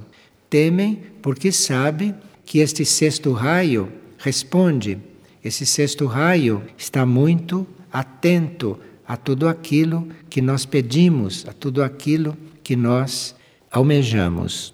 Temem 0.50 1.02
porque 1.22 1.52
sabem 1.52 2.14
que 2.46 2.60
este 2.60 2.86
sexto 2.86 3.32
raio 3.32 3.92
responde. 4.18 5.00
Esse 5.44 5.66
sexto 5.66 6.06
raio 6.06 6.64
está 6.78 7.06
muito 7.06 7.66
atento 7.92 8.80
a 9.08 9.18
tudo 9.18 9.48
aquilo 9.48 10.08
que 10.30 10.42
nós 10.42 10.66
pedimos, 10.66 11.46
a 11.48 11.54
tudo 11.54 11.84
aquilo 11.84 12.38
que 12.63 12.76
nós 12.76 13.36
almejamos. 13.72 14.74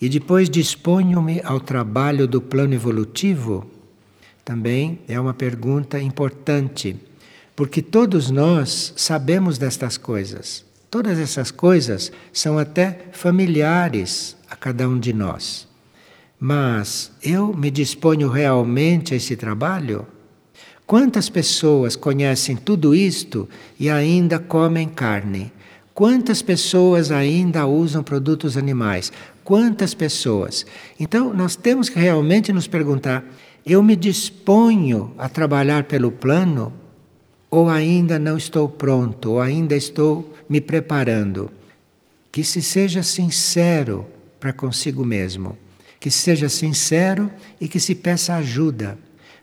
E 0.00 0.08
depois 0.08 0.48
disponho-me 0.48 1.40
ao 1.44 1.60
trabalho 1.60 2.26
do 2.26 2.40
plano 2.40 2.74
evolutivo? 2.74 3.70
Também 4.44 5.00
é 5.06 5.20
uma 5.20 5.34
pergunta 5.34 6.00
importante, 6.00 6.96
porque 7.54 7.82
todos 7.82 8.30
nós 8.30 8.94
sabemos 8.96 9.58
destas 9.58 9.98
coisas. 9.98 10.64
Todas 10.90 11.18
essas 11.18 11.50
coisas 11.50 12.10
são 12.32 12.58
até 12.58 13.06
familiares 13.12 14.36
a 14.48 14.56
cada 14.56 14.88
um 14.88 14.98
de 14.98 15.12
nós. 15.12 15.68
Mas 16.38 17.12
eu 17.22 17.54
me 17.54 17.70
disponho 17.70 18.28
realmente 18.28 19.12
a 19.12 19.16
esse 19.16 19.36
trabalho? 19.36 20.06
Quantas 20.90 21.28
pessoas 21.28 21.94
conhecem 21.94 22.56
tudo 22.56 22.96
isto 22.96 23.48
e 23.78 23.88
ainda 23.88 24.40
comem 24.40 24.88
carne? 24.88 25.52
Quantas 25.94 26.42
pessoas 26.42 27.12
ainda 27.12 27.64
usam 27.64 28.02
produtos 28.02 28.56
animais? 28.56 29.12
Quantas 29.44 29.94
pessoas? 29.94 30.66
Então, 30.98 31.32
nós 31.32 31.54
temos 31.54 31.88
que 31.88 31.96
realmente 31.96 32.52
nos 32.52 32.66
perguntar: 32.66 33.24
eu 33.64 33.84
me 33.84 33.94
disponho 33.94 35.14
a 35.16 35.28
trabalhar 35.28 35.84
pelo 35.84 36.10
plano? 36.10 36.72
Ou 37.48 37.68
ainda 37.68 38.18
não 38.18 38.36
estou 38.36 38.68
pronto? 38.68 39.30
Ou 39.30 39.40
ainda 39.40 39.76
estou 39.76 40.34
me 40.48 40.60
preparando? 40.60 41.52
Que 42.32 42.42
se 42.42 42.60
seja 42.60 43.04
sincero 43.04 44.08
para 44.40 44.52
consigo 44.52 45.04
mesmo. 45.04 45.56
Que 46.00 46.10
seja 46.10 46.48
sincero 46.48 47.30
e 47.60 47.68
que 47.68 47.78
se 47.78 47.94
peça 47.94 48.34
ajuda 48.34 48.98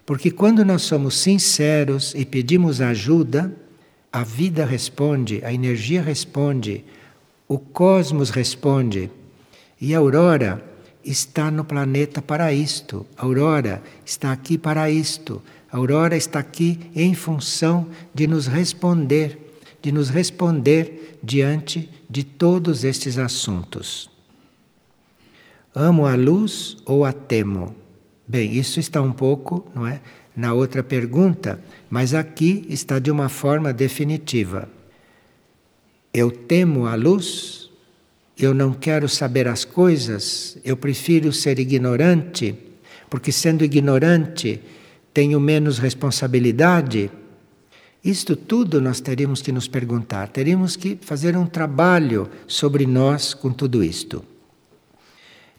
porque 0.07 0.31
quando 0.31 0.63
nós 0.63 0.83
somos 0.83 1.17
sinceros 1.17 2.15
e 2.15 2.23
pedimos 2.23 2.79
ajuda, 2.79 3.53
a 4.09 4.23
vida 4.23 4.65
responde, 4.65 5.43
a 5.43 5.51
energia 5.51 6.01
responde, 6.01 6.85
o 7.45 7.59
cosmos 7.59 8.29
responde. 8.29 9.11
E 9.81 9.93
a 9.93 9.97
aurora 9.97 10.63
está 11.03 11.51
no 11.51 11.65
planeta 11.65 12.21
para 12.21 12.53
isto. 12.53 13.05
A 13.17 13.25
aurora 13.25 13.83
está 14.05 14.31
aqui 14.31 14.57
para 14.57 14.89
isto. 14.89 15.43
A 15.69 15.75
aurora 15.75 16.15
está 16.15 16.39
aqui 16.39 16.79
em 16.95 17.13
função 17.13 17.89
de 18.13 18.27
nos 18.27 18.47
responder, 18.47 19.59
de 19.81 19.91
nos 19.91 20.07
responder 20.07 21.19
diante 21.21 21.89
de 22.09 22.23
todos 22.23 22.85
estes 22.85 23.17
assuntos. 23.17 24.09
Amo 25.75 26.05
a 26.05 26.15
luz 26.15 26.77
ou 26.85 27.03
a 27.03 27.11
temo? 27.11 27.75
Bem, 28.27 28.57
isso 28.57 28.77
está 28.79 29.01
um 29.01 29.13
pouco, 29.13 29.65
não 29.73 29.87
é, 29.87 30.01
na 30.35 30.53
outra 30.53 30.83
pergunta, 30.83 31.59
mas 31.89 32.13
aqui 32.13 32.65
está 32.67 32.99
de 32.99 33.09
uma 33.09 33.29
forma 33.29 33.71
definitiva. 33.71 34.67
Eu 36.13 36.29
temo 36.29 36.87
a 36.87 36.95
luz, 36.95 37.69
eu 38.37 38.53
não 38.53 38.73
quero 38.73 39.07
saber 39.07 39.47
as 39.47 39.63
coisas, 39.63 40.57
eu 40.65 40.75
prefiro 40.75 41.31
ser 41.31 41.57
ignorante, 41.57 42.53
porque 43.09 43.31
sendo 43.31 43.63
ignorante 43.63 44.61
tenho 45.13 45.39
menos 45.39 45.79
responsabilidade. 45.79 47.09
Isto 48.03 48.35
tudo 48.35 48.81
nós 48.81 48.99
teríamos 48.99 49.41
que 49.41 49.53
nos 49.53 49.69
perguntar, 49.69 50.27
teríamos 50.27 50.75
que 50.75 50.97
fazer 50.99 51.37
um 51.37 51.47
trabalho 51.47 52.29
sobre 52.45 52.85
nós 52.85 53.33
com 53.33 53.53
tudo 53.53 53.81
isto. 53.81 54.23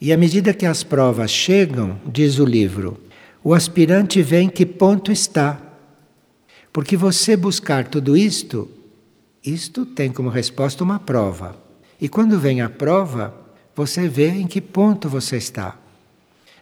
E 0.00 0.12
à 0.12 0.16
medida 0.16 0.54
que 0.54 0.64
as 0.64 0.84
provas 0.84 1.30
chegam, 1.30 2.00
diz 2.06 2.38
o 2.38 2.44
livro, 2.44 2.98
o 3.42 3.52
aspirante 3.52 4.22
vê 4.22 4.40
em 4.40 4.48
que 4.48 4.64
ponto 4.64 5.10
está. 5.10 5.60
Porque 6.72 6.96
você 6.96 7.36
buscar 7.36 7.88
tudo 7.88 8.16
isto, 8.16 8.70
isto 9.44 9.84
tem 9.84 10.12
como 10.12 10.28
resposta 10.28 10.84
uma 10.84 10.98
prova. 10.98 11.56
E 12.00 12.08
quando 12.08 12.38
vem 12.38 12.60
a 12.60 12.70
prova, 12.70 13.34
você 13.74 14.08
vê 14.08 14.28
em 14.28 14.46
que 14.46 14.60
ponto 14.60 15.08
você 15.08 15.36
está. 15.36 15.76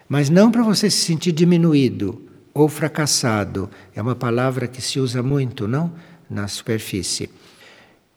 Mas 0.08 0.30
não 0.30 0.50
para 0.50 0.62
você 0.62 0.88
se 0.88 0.98
sentir 0.98 1.32
diminuído 1.32 2.22
ou 2.54 2.68
fracassado. 2.68 3.68
É 3.94 4.00
uma 4.00 4.14
palavra 4.14 4.66
que 4.66 4.80
se 4.80 4.98
usa 4.98 5.22
muito, 5.22 5.68
não? 5.68 5.92
Na 6.28 6.48
superfície. 6.48 7.28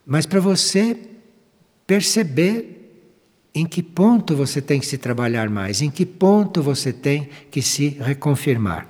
Mas 0.05 0.25
para 0.25 0.39
você 0.39 0.97
perceber 1.85 2.78
em 3.53 3.65
que 3.65 3.81
ponto 3.81 4.35
você 4.35 4.61
tem 4.61 4.79
que 4.79 4.85
se 4.85 4.97
trabalhar 4.97 5.49
mais, 5.49 5.81
em 5.81 5.89
que 5.89 6.05
ponto 6.05 6.61
você 6.61 6.93
tem 6.93 7.29
que 7.49 7.61
se 7.61 7.89
reconfirmar. 7.99 8.87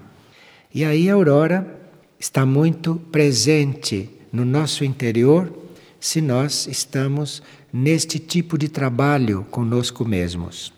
E 0.73 0.83
aí 0.83 1.09
a 1.09 1.13
aurora 1.13 1.79
está 2.19 2.45
muito 2.45 2.95
presente 3.11 4.09
no 4.31 4.45
nosso 4.45 4.83
interior 4.83 5.51
se 5.99 6.21
nós 6.21 6.67
estamos 6.67 7.41
neste 7.71 8.19
tipo 8.19 8.57
de 8.57 8.69
trabalho 8.69 9.45
conosco 9.49 10.05
mesmos. 10.05 10.73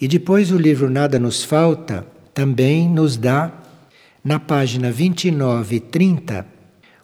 E 0.00 0.08
depois 0.08 0.50
o 0.50 0.58
livro 0.58 0.90
Nada 0.90 1.18
Nos 1.18 1.42
Falta 1.42 2.06
também 2.32 2.88
nos 2.88 3.16
dá, 3.16 3.52
na 4.22 4.40
página 4.40 4.90
29 4.90 5.76
e 5.76 5.80
30, 5.80 6.46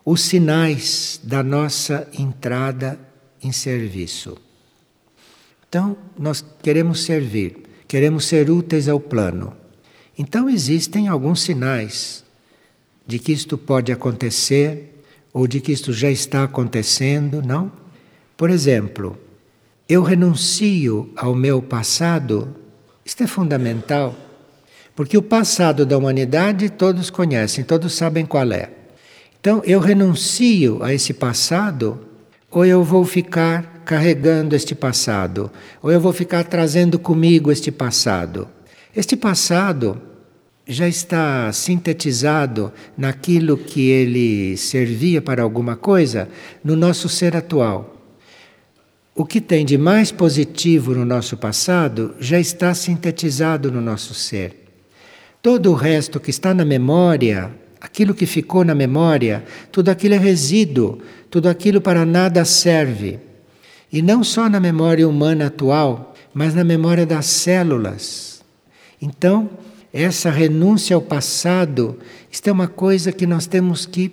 os 0.04 0.22
sinais 0.22 1.20
da 1.22 1.42
nossa 1.42 2.08
entrada 2.18 2.98
em 3.42 3.52
serviço. 3.52 4.36
Então, 5.70 5.96
nós 6.18 6.44
queremos 6.64 7.04
servir, 7.04 7.62
queremos 7.86 8.24
ser 8.24 8.50
úteis 8.50 8.88
ao 8.88 8.98
plano. 8.98 9.52
Então, 10.18 10.50
existem 10.50 11.06
alguns 11.06 11.42
sinais 11.42 12.24
de 13.06 13.20
que 13.20 13.30
isto 13.30 13.56
pode 13.56 13.92
acontecer 13.92 15.00
ou 15.32 15.46
de 15.46 15.60
que 15.60 15.70
isto 15.70 15.92
já 15.92 16.10
está 16.10 16.42
acontecendo, 16.42 17.40
não? 17.40 17.70
Por 18.36 18.50
exemplo, 18.50 19.16
eu 19.88 20.02
renuncio 20.02 21.12
ao 21.14 21.36
meu 21.36 21.62
passado, 21.62 22.52
isto 23.04 23.22
é 23.22 23.28
fundamental, 23.28 24.16
porque 24.96 25.16
o 25.16 25.22
passado 25.22 25.86
da 25.86 25.96
humanidade 25.96 26.68
todos 26.68 27.10
conhecem, 27.10 27.62
todos 27.62 27.94
sabem 27.94 28.26
qual 28.26 28.50
é. 28.50 28.70
Então, 29.40 29.62
eu 29.64 29.78
renuncio 29.78 30.82
a 30.82 30.92
esse 30.92 31.14
passado 31.14 32.00
ou 32.50 32.66
eu 32.66 32.82
vou 32.82 33.04
ficar 33.04 33.79
carregando 33.90 34.54
este 34.54 34.72
passado, 34.72 35.50
ou 35.82 35.90
eu 35.90 36.00
vou 36.00 36.12
ficar 36.12 36.44
trazendo 36.44 36.96
comigo 36.96 37.50
este 37.50 37.72
passado. 37.72 38.46
Este 38.94 39.16
passado 39.16 40.00
já 40.64 40.86
está 40.86 41.52
sintetizado 41.52 42.72
naquilo 42.96 43.58
que 43.58 43.90
ele 43.90 44.56
servia 44.56 45.20
para 45.20 45.42
alguma 45.42 45.74
coisa 45.74 46.28
no 46.62 46.76
nosso 46.76 47.08
ser 47.08 47.34
atual. 47.34 47.96
O 49.12 49.24
que 49.24 49.40
tem 49.40 49.66
de 49.66 49.76
mais 49.76 50.12
positivo 50.12 50.94
no 50.94 51.04
nosso 51.04 51.36
passado 51.36 52.14
já 52.20 52.38
está 52.38 52.72
sintetizado 52.72 53.72
no 53.72 53.80
nosso 53.80 54.14
ser. 54.14 54.68
Todo 55.42 55.72
o 55.72 55.74
resto 55.74 56.20
que 56.20 56.30
está 56.30 56.54
na 56.54 56.64
memória, 56.64 57.50
aquilo 57.80 58.14
que 58.14 58.24
ficou 58.24 58.64
na 58.64 58.72
memória, 58.72 59.42
tudo 59.72 59.88
aquilo 59.88 60.14
é 60.14 60.18
resíduo, 60.18 61.00
tudo 61.28 61.48
aquilo 61.48 61.80
para 61.80 62.06
nada 62.06 62.44
serve. 62.44 63.29
E 63.92 64.02
não 64.02 64.22
só 64.22 64.48
na 64.48 64.60
memória 64.60 65.08
humana 65.08 65.46
atual, 65.46 66.14
mas 66.32 66.54
na 66.54 66.62
memória 66.62 67.04
das 67.04 67.26
células. 67.26 68.42
Então, 69.00 69.50
essa 69.92 70.30
renúncia 70.30 70.94
ao 70.94 71.02
passado, 71.02 71.98
isto 72.30 72.48
é 72.48 72.52
uma 72.52 72.68
coisa 72.68 73.10
que 73.10 73.26
nós 73.26 73.46
temos 73.46 73.84
que 73.86 74.12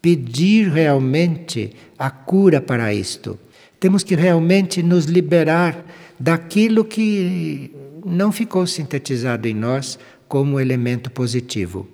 pedir 0.00 0.68
realmente 0.68 1.72
a 1.96 2.10
cura 2.10 2.60
para 2.60 2.92
isto. 2.92 3.38
Temos 3.78 4.02
que 4.02 4.16
realmente 4.16 4.82
nos 4.82 5.04
liberar 5.04 5.84
daquilo 6.18 6.84
que 6.84 7.70
não 8.04 8.32
ficou 8.32 8.66
sintetizado 8.66 9.46
em 9.46 9.54
nós 9.54 9.98
como 10.26 10.58
elemento 10.58 11.10
positivo. 11.10 11.86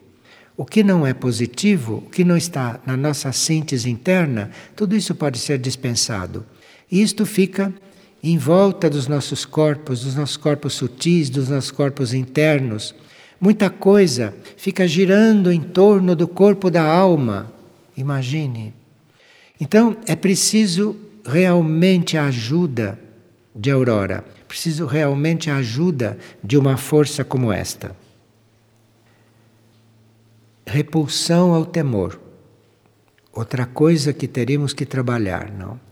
O 0.56 0.64
que 0.64 0.82
não 0.82 1.06
é 1.06 1.12
positivo, 1.12 2.02
o 2.06 2.10
que 2.10 2.24
não 2.24 2.36
está 2.36 2.80
na 2.86 2.96
nossa 2.96 3.30
síntese 3.32 3.90
interna, 3.90 4.50
tudo 4.74 4.96
isso 4.96 5.14
pode 5.14 5.38
ser 5.38 5.58
dispensado. 5.58 6.44
Isto 6.90 7.26
fica 7.26 7.72
em 8.22 8.36
volta 8.38 8.88
dos 8.90 9.06
nossos 9.06 9.44
corpos, 9.44 10.04
dos 10.04 10.14
nossos 10.14 10.36
corpos 10.36 10.74
sutis, 10.74 11.30
dos 11.30 11.48
nossos 11.48 11.70
corpos 11.70 12.12
internos. 12.12 12.94
Muita 13.40 13.70
coisa 13.70 14.34
fica 14.56 14.88
girando 14.88 15.52
em 15.52 15.60
torno 15.60 16.16
do 16.16 16.26
corpo 16.26 16.70
da 16.70 16.82
alma. 16.82 17.52
Imagine. 17.96 18.74
Então 19.60 19.96
é 20.06 20.16
preciso 20.16 20.96
realmente 21.24 22.16
a 22.16 22.26
ajuda 22.26 22.98
de 23.54 23.70
Aurora, 23.70 24.24
preciso 24.46 24.86
realmente 24.86 25.50
a 25.50 25.56
ajuda 25.56 26.18
de 26.42 26.56
uma 26.56 26.76
força 26.76 27.24
como 27.24 27.52
esta. 27.52 27.94
Repulsão 30.66 31.54
ao 31.54 31.66
temor. 31.66 32.20
Outra 33.32 33.66
coisa 33.66 34.12
que 34.12 34.26
teríamos 34.26 34.72
que 34.72 34.84
trabalhar, 34.84 35.50
não? 35.50 35.87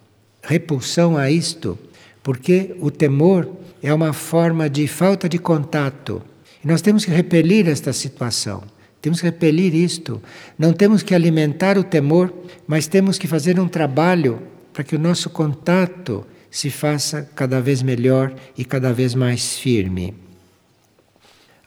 Repulsão 0.46 1.16
a 1.16 1.30
isto, 1.30 1.78
porque 2.22 2.76
o 2.80 2.90
temor 2.90 3.48
é 3.82 3.92
uma 3.92 4.12
forma 4.12 4.70
de 4.70 4.87
falta 4.87 5.28
de 5.28 5.38
contato. 5.38 6.22
E 6.64 6.66
nós 6.66 6.80
temos 6.80 7.04
que 7.04 7.11
repelir 7.11 7.68
esta 7.68 7.92
situação. 7.92 8.62
Temos 9.02 9.20
que 9.20 9.26
repelir 9.26 9.74
isto. 9.74 10.22
Não 10.59 10.72
temos 10.72 11.02
que 11.02 11.14
alimentar 11.14 11.76
o 11.76 11.85
temor, 11.85 12.32
mas 12.66 12.87
temos 12.87 13.18
que 13.18 13.28
fazer 13.28 13.61
um 13.61 13.68
trabalho 13.68 14.40
para 14.72 14.85
que 14.85 14.96
o 14.96 14.98
nosso 14.98 15.30
contato 15.30 16.26
se 16.50 16.70
faça 16.70 17.28
cada 17.35 17.61
vez 17.61 17.82
melhor 17.82 18.35
e 18.56 18.64
cada 18.64 18.92
vez 18.92 19.14
mais 19.14 19.59
firme. 19.59 20.14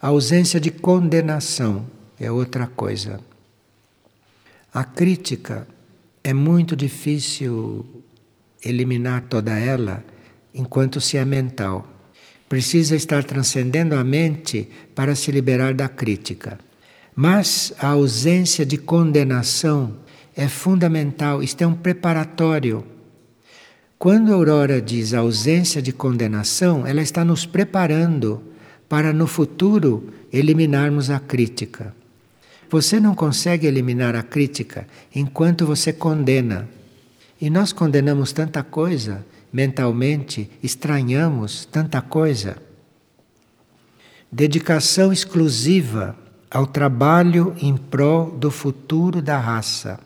A 0.00 0.08
ausência 0.08 0.58
de 0.58 0.70
condenação 0.70 1.86
é 2.18 2.30
outra 2.30 2.66
coisa. 2.66 3.20
A 4.72 4.84
crítica 4.84 5.66
é 6.22 6.32
muito 6.32 6.76
difícil 6.76 7.99
eliminar 8.64 9.22
toda 9.22 9.58
ela 9.58 10.04
enquanto 10.54 11.00
se 11.00 11.16
é 11.16 11.24
mental. 11.24 11.86
Precisa 12.48 12.96
estar 12.96 13.22
transcendendo 13.24 13.94
a 13.94 14.02
mente 14.02 14.68
para 14.94 15.14
se 15.14 15.30
liberar 15.30 15.72
da 15.74 15.88
crítica. 15.88 16.58
Mas 17.14 17.72
a 17.78 17.88
ausência 17.88 18.66
de 18.66 18.76
condenação 18.76 19.96
é 20.34 20.48
fundamental, 20.48 21.42
isto 21.42 21.62
é 21.62 21.66
um 21.66 21.74
preparatório. 21.74 22.84
Quando 23.98 24.32
a 24.32 24.34
Aurora 24.34 24.80
diz 24.80 25.12
ausência 25.12 25.82
de 25.82 25.92
condenação, 25.92 26.86
ela 26.86 27.02
está 27.02 27.24
nos 27.24 27.44
preparando 27.44 28.42
para 28.88 29.12
no 29.12 29.26
futuro 29.26 30.08
eliminarmos 30.32 31.10
a 31.10 31.20
crítica. 31.20 31.94
Você 32.70 32.98
não 32.98 33.14
consegue 33.14 33.66
eliminar 33.66 34.16
a 34.16 34.22
crítica 34.22 34.86
enquanto 35.14 35.66
você 35.66 35.92
condena. 35.92 36.68
E 37.40 37.48
nós 37.48 37.72
condenamos 37.72 38.32
tanta 38.32 38.62
coisa 38.62 39.24
mentalmente, 39.52 40.50
estranhamos 40.62 41.64
tanta 41.64 42.00
coisa. 42.00 42.56
Dedicação 44.30 45.12
exclusiva 45.12 46.16
ao 46.50 46.66
trabalho 46.66 47.54
em 47.60 47.76
prol 47.76 48.30
do 48.30 48.50
futuro 48.50 49.20
da 49.20 49.38
raça. 49.38 49.98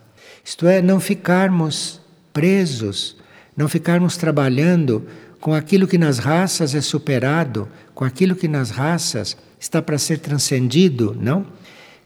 Isto 0.45 0.67
é, 0.67 0.81
não 0.81 1.01
ficarmos 1.01 2.01
presos, 2.33 3.17
não 3.57 3.69
ficarmos 3.69 4.17
trabalhando 4.17 5.07
com 5.41 5.55
aquilo 5.55 5.87
que 5.87 5.99
nas 5.99 6.19
raças 6.19 6.75
é 6.75 6.81
superado, 6.81 7.69
com 7.95 8.05
aquilo 8.05 8.35
que 8.35 8.49
nas 8.49 8.71
raças 8.71 9.37
está 9.59 9.83
para 9.83 9.99
ser 9.99 10.19
transcendido, 10.19 11.17
não? 11.19 11.47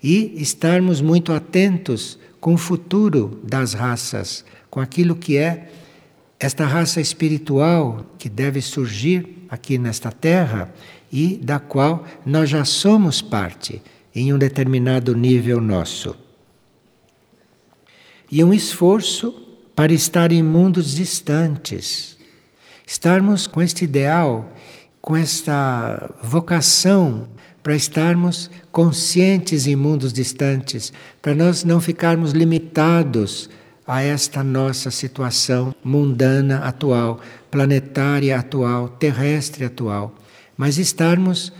E 0.02 0.40
estarmos 0.40 1.00
muito 1.00 1.32
atentos 1.32 2.18
com 2.40 2.54
o 2.54 2.58
futuro 2.58 3.40
das 3.42 3.74
raças, 3.74 4.44
com 4.70 4.80
aquilo 4.80 5.16
que 5.16 5.36
é 5.36 5.70
esta 6.38 6.64
raça 6.64 7.00
espiritual 7.00 8.06
que 8.18 8.28
deve 8.28 8.60
surgir 8.60 9.46
aqui 9.48 9.78
nesta 9.78 10.12
terra 10.12 10.72
e 11.10 11.36
da 11.36 11.58
qual 11.58 12.04
nós 12.24 12.50
já 12.50 12.64
somos 12.64 13.20
parte 13.20 13.82
em 14.14 14.32
um 14.32 14.38
determinado 14.38 15.16
nível 15.16 15.60
nosso. 15.60 16.16
E 18.30 18.44
um 18.44 18.52
esforço 18.52 19.32
para 19.74 19.92
estar 19.92 20.32
em 20.32 20.42
mundos 20.42 20.94
distantes, 20.94 22.16
estarmos 22.86 23.46
com 23.46 23.62
este 23.62 23.84
ideal, 23.84 24.52
com 25.00 25.16
esta 25.16 26.14
vocação 26.22 27.28
para 27.62 27.74
estarmos 27.74 28.50
conscientes 28.70 29.66
em 29.66 29.76
mundos 29.76 30.12
distantes, 30.12 30.92
para 31.20 31.34
nós 31.34 31.64
não 31.64 31.80
ficarmos 31.80 32.32
limitados 32.32 33.48
a 33.88 34.02
esta 34.02 34.44
nossa 34.44 34.90
situação 34.90 35.74
mundana 35.82 36.58
atual, 36.58 37.20
planetária 37.50 38.38
atual, 38.38 38.90
terrestre 38.90 39.64
atual, 39.64 40.14
mas 40.58 40.76
estarmos 40.76 41.50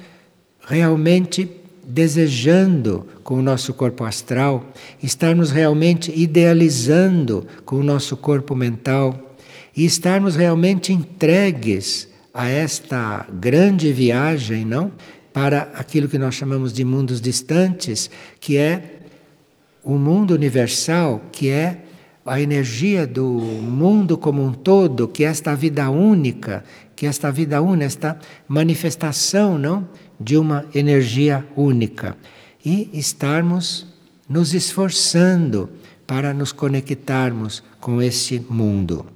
realmente 0.60 1.50
desejando 1.82 3.06
com 3.24 3.38
o 3.38 3.42
nosso 3.42 3.72
corpo 3.72 4.04
astral, 4.04 4.70
estarmos 5.02 5.50
realmente 5.50 6.12
idealizando 6.14 7.46
com 7.64 7.76
o 7.76 7.82
nosso 7.82 8.14
corpo 8.14 8.54
mental 8.54 9.36
e 9.74 9.86
estarmos 9.86 10.36
realmente 10.36 10.92
entregues 10.92 12.08
a 12.34 12.46
esta 12.46 13.26
grande 13.32 13.90
viagem, 13.90 14.66
não? 14.66 14.92
Para 15.32 15.70
aquilo 15.74 16.08
que 16.08 16.18
nós 16.18 16.34
chamamos 16.34 16.74
de 16.74 16.84
mundos 16.84 17.22
distantes, 17.22 18.10
que 18.38 18.58
é 18.58 18.98
o 19.82 19.96
mundo 19.96 20.34
universal, 20.34 21.22
que 21.32 21.48
é 21.48 21.84
a 22.28 22.40
energia 22.40 23.06
do 23.06 23.24
mundo 23.24 24.18
como 24.18 24.44
um 24.44 24.52
todo, 24.52 25.08
que 25.08 25.24
é 25.24 25.28
esta 25.28 25.54
vida 25.54 25.90
única, 25.90 26.64
que 26.94 27.06
é 27.06 27.08
esta 27.08 27.30
vida 27.30 27.60
única, 27.62 27.84
esta 27.86 28.18
manifestação, 28.46 29.58
não, 29.58 29.88
de 30.20 30.36
uma 30.36 30.64
energia 30.74 31.46
única 31.56 32.16
e 32.64 32.90
estarmos 32.92 33.86
nos 34.28 34.52
esforçando 34.52 35.70
para 36.06 36.34
nos 36.34 36.52
conectarmos 36.52 37.62
com 37.80 38.02
esse 38.02 38.40
mundo. 38.48 39.06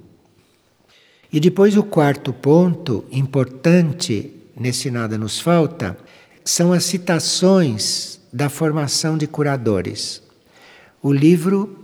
E 1.31 1.39
depois 1.39 1.75
o 1.75 1.83
quarto 1.83 2.31
ponto 2.31 3.05
importante 3.11 4.33
nesse 4.55 4.91
nada 4.91 5.17
nos 5.17 5.39
falta 5.39 5.97
são 6.45 6.71
as 6.71 6.83
citações 6.83 8.19
da 8.31 8.49
formação 8.49 9.17
de 9.17 9.27
curadores. 9.27 10.21
O 11.01 11.11
livro 11.11 11.82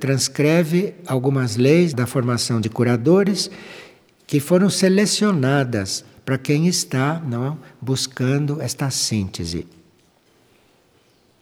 transcreve 0.00 0.94
algumas 1.06 1.56
leis 1.56 1.92
da 1.92 2.06
formação 2.06 2.60
de 2.60 2.70
curadores 2.70 3.50
que 4.26 4.40
foram 4.40 4.70
selecionadas 4.70 6.04
para 6.24 6.38
quem 6.38 6.66
está 6.66 7.20
não, 7.20 7.58
buscando 7.80 8.60
esta 8.62 8.90
síntese. 8.90 9.66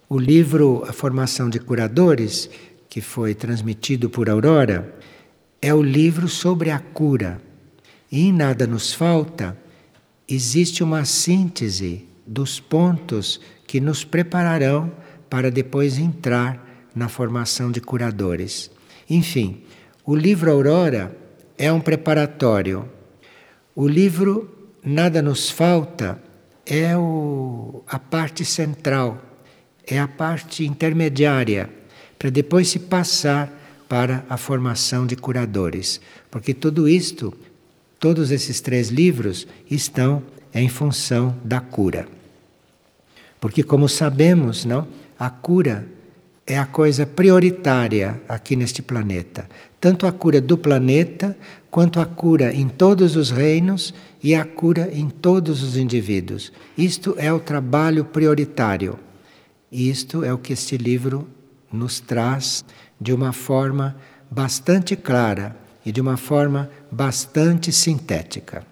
O 0.09 0.19
livro 0.19 0.85
A 0.89 0.93
Formação 0.93 1.49
de 1.49 1.61
Curadores, 1.61 2.51
que 2.89 3.01
foi 3.01 3.35
transmitido 3.35 4.11
por 4.11 4.29
Aurora, 4.29 4.95
é 5.61 5.73
o 5.73 5.83
livro 5.83 6.29
sobre 6.29 6.71
a 6.71 6.79
cura. 6.79 7.41
E 8.11 8.23
em 8.23 8.33
Nada 8.33 8.67
Nos 8.67 8.93
Falta 8.93 9.57
existe 10.27 10.83
uma 10.83 11.05
síntese 11.05 12.07
dos 12.27 12.59
pontos 12.59 13.41
que 13.67 13.81
nos 13.81 14.05
prepararão 14.05 14.91
para 15.29 15.51
depois 15.51 15.99
entrar 15.99 16.68
na 16.99 17.09
formação 17.09 17.71
de 17.71 17.81
curadores. 17.81 18.71
Enfim, 19.09 19.63
o 20.05 20.17
livro 20.17 20.51
Aurora 20.51 21.17
é 21.57 21.73
um 21.73 21.81
preparatório. 21.81 22.89
O 23.75 23.87
livro 23.87 24.53
Nada 24.85 25.23
Nos 25.23 25.49
Falta 25.49 26.21
é 26.67 26.97
o, 26.97 27.85
a 27.87 27.99
parte 27.99 28.45
central, 28.45 29.23
é 29.87 29.99
a 29.99 30.09
parte 30.09 30.67
intermediária, 30.67 31.71
para 32.19 32.31
depois 32.31 32.69
se 32.69 32.81
passar 32.81 33.49
para 33.89 34.25
a 34.29 34.37
formação 34.37 35.07
de 35.07 35.15
curadores. 35.15 36.01
Porque 36.29 36.53
tudo 36.53 36.89
isto, 36.89 37.33
todos 38.01 38.33
esses 38.33 38.61
três 38.61 38.89
livros, 38.89 39.47
estão 39.71 40.23
em 40.53 40.69
função 40.69 41.39
da 41.45 41.61
cura. 41.61 42.09
Porque, 43.41 43.63
como 43.63 43.89
sabemos, 43.89 44.65
não, 44.65 44.89
a 45.17 45.31
cura 45.31 45.87
é 46.49 46.59
a 46.59 46.65
coisa 46.65 47.05
prioritária 47.05 48.23
aqui 48.27 48.57
neste 48.57 48.81
planeta. 48.81 49.47
Tanto 49.79 50.07
a 50.07 50.13
cura 50.13 50.41
do 50.41 50.57
planeta, 50.57 51.37
quanto 51.71 52.01
a 52.01 52.07
cura 52.07 52.55
em 52.55 52.67
todos 52.71 53.17
os 53.17 53.31
reinos 53.31 53.93
e 54.23 54.35
a 54.35 54.47
cura 54.47 54.89
em 54.91 55.11
todos 55.11 55.63
os 55.63 55.77
indivíduos. 55.77 56.51
Isto 56.77 57.15
é 57.19 57.31
o 57.31 57.39
trabalho 57.39 58.03
prioritário. 58.03 58.99
Isto 59.71 60.25
é 60.25 60.33
o 60.33 60.39
que 60.39 60.55
este 60.55 60.79
livro 60.79 61.29
nos 61.71 62.01
traz 62.01 62.65
de 62.99 63.13
uma 63.13 63.35
forma 63.35 63.95
bastante 64.31 64.97
clara 64.97 65.55
e 65.85 65.93
de 65.93 66.01
uma 66.01 66.17
forma 66.17 66.71
bastante 66.91 67.71
sintética. 67.71 68.65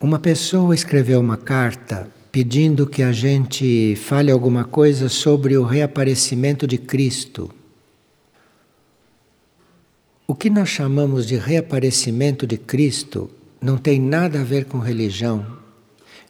Uma 0.00 0.18
pessoa 0.18 0.74
escreveu 0.74 1.20
uma 1.20 1.36
carta 1.36 2.15
pedindo 2.36 2.86
que 2.86 3.02
a 3.02 3.12
gente 3.12 3.96
fale 3.96 4.30
alguma 4.30 4.62
coisa 4.62 5.08
sobre 5.08 5.56
o 5.56 5.64
reaparecimento 5.64 6.66
de 6.66 6.76
Cristo. 6.76 7.50
O 10.26 10.34
que 10.34 10.50
nós 10.50 10.68
chamamos 10.68 11.26
de 11.26 11.36
reaparecimento 11.36 12.46
de 12.46 12.58
Cristo 12.58 13.30
não 13.58 13.78
tem 13.78 13.98
nada 13.98 14.42
a 14.42 14.44
ver 14.44 14.66
com 14.66 14.78
religião, 14.78 15.46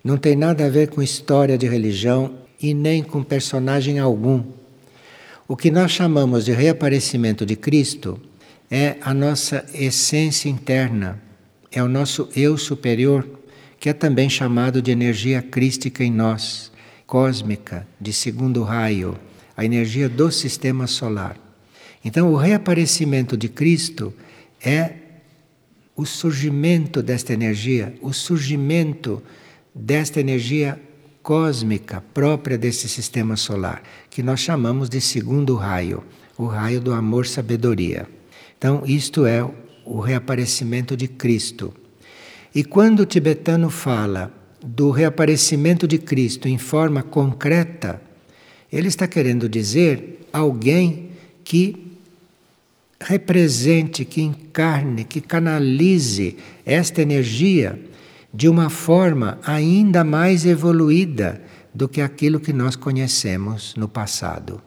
não 0.05 0.17
tem 0.17 0.37
nada 0.37 0.67
a 0.67 0.71
ver 0.71 0.91
com 0.91 1.03
história 1.03 1.59
de 1.59 1.67
religião 1.67 2.35
e 2.63 2.73
nem 2.73 3.03
com 3.03 3.21
personagem 3.25 3.99
algum. 3.99 4.45
O 5.49 5.57
que 5.57 5.73
nós 5.73 5.91
chamamos 5.91 6.45
de 6.45 6.53
reaparecimento 6.53 7.45
de 7.45 7.57
Cristo 7.57 8.17
é 8.71 8.97
a 9.01 9.13
nossa 9.13 9.67
essência 9.75 10.49
interna, 10.49 11.21
é 11.73 11.83
o 11.83 11.89
nosso 11.89 12.29
eu 12.37 12.57
superior 12.57 13.29
que 13.79 13.89
é 13.89 13.93
também 13.93 14.29
chamado 14.29 14.81
de 14.81 14.91
energia 14.91 15.43
crística 15.43 16.03
em 16.03 16.11
nós, 16.11 16.73
cósmica, 17.07 17.87
de 18.01 18.13
segundo 18.13 18.63
raio, 18.63 19.19
a 19.57 19.65
energia 19.65 20.09
do 20.09 20.31
sistema 20.31 20.87
solar. 20.87 21.37
Então, 22.05 22.33
o 22.33 22.37
reaparecimento 22.37 23.37
de 23.37 23.49
Cristo 23.49 24.13
é 24.61 24.93
o 25.97 26.05
surgimento 26.05 27.03
desta 27.03 27.33
energia, 27.33 27.95
o 28.03 28.13
surgimento 28.13 29.23
desta 29.75 30.21
energia 30.21 30.81
cósmica 31.23 32.05
própria 32.15 32.57
desse 32.57 32.89
sistema 32.89 33.37
solar, 33.37 33.83
que 34.09 34.23
nós 34.23 34.41
chamamos 34.41 34.89
de 34.89 35.01
segundo 35.01 35.57
raio, 35.57 36.05
o 36.39 36.47
raio 36.47 36.81
do 36.81 36.93
amor-sabedoria. 36.93 38.07
Então, 38.57 38.83
isto 38.87 39.27
é 39.27 39.43
o 39.85 40.01
reaparecimento 40.01 40.97
de 40.97 41.09
Cristo. 41.09 41.75
E 42.57 42.65
quando 42.65 43.01
o 43.01 43.05
tibetano 43.05 43.69
fala 43.69 44.33
do 44.65 44.91
reaparecimento 44.91 45.87
de 45.87 45.99
Cristo 45.99 46.49
em 46.49 46.57
forma 46.57 47.03
concreta, 47.03 48.01
ele 48.73 48.89
está 48.89 49.07
querendo 49.07 49.47
dizer 49.47 50.27
alguém 50.33 51.11
que 51.45 51.99
represente, 52.99 54.07
que 54.07 54.23
encarne, 54.23 55.05
que 55.05 55.21
canalize 55.21 56.39
esta 56.65 57.03
energia 57.03 57.79
de 58.33 58.49
uma 58.49 58.71
forma 58.71 59.39
ainda 59.45 60.03
mais 60.03 60.47
evoluída 60.47 61.43
do 61.75 61.87
que 61.87 62.01
aquilo 62.01 62.41
que 62.41 62.55
nós 62.55 62.75
conhecemos 62.75 63.75
no 63.77 63.87
passado. 63.87 64.63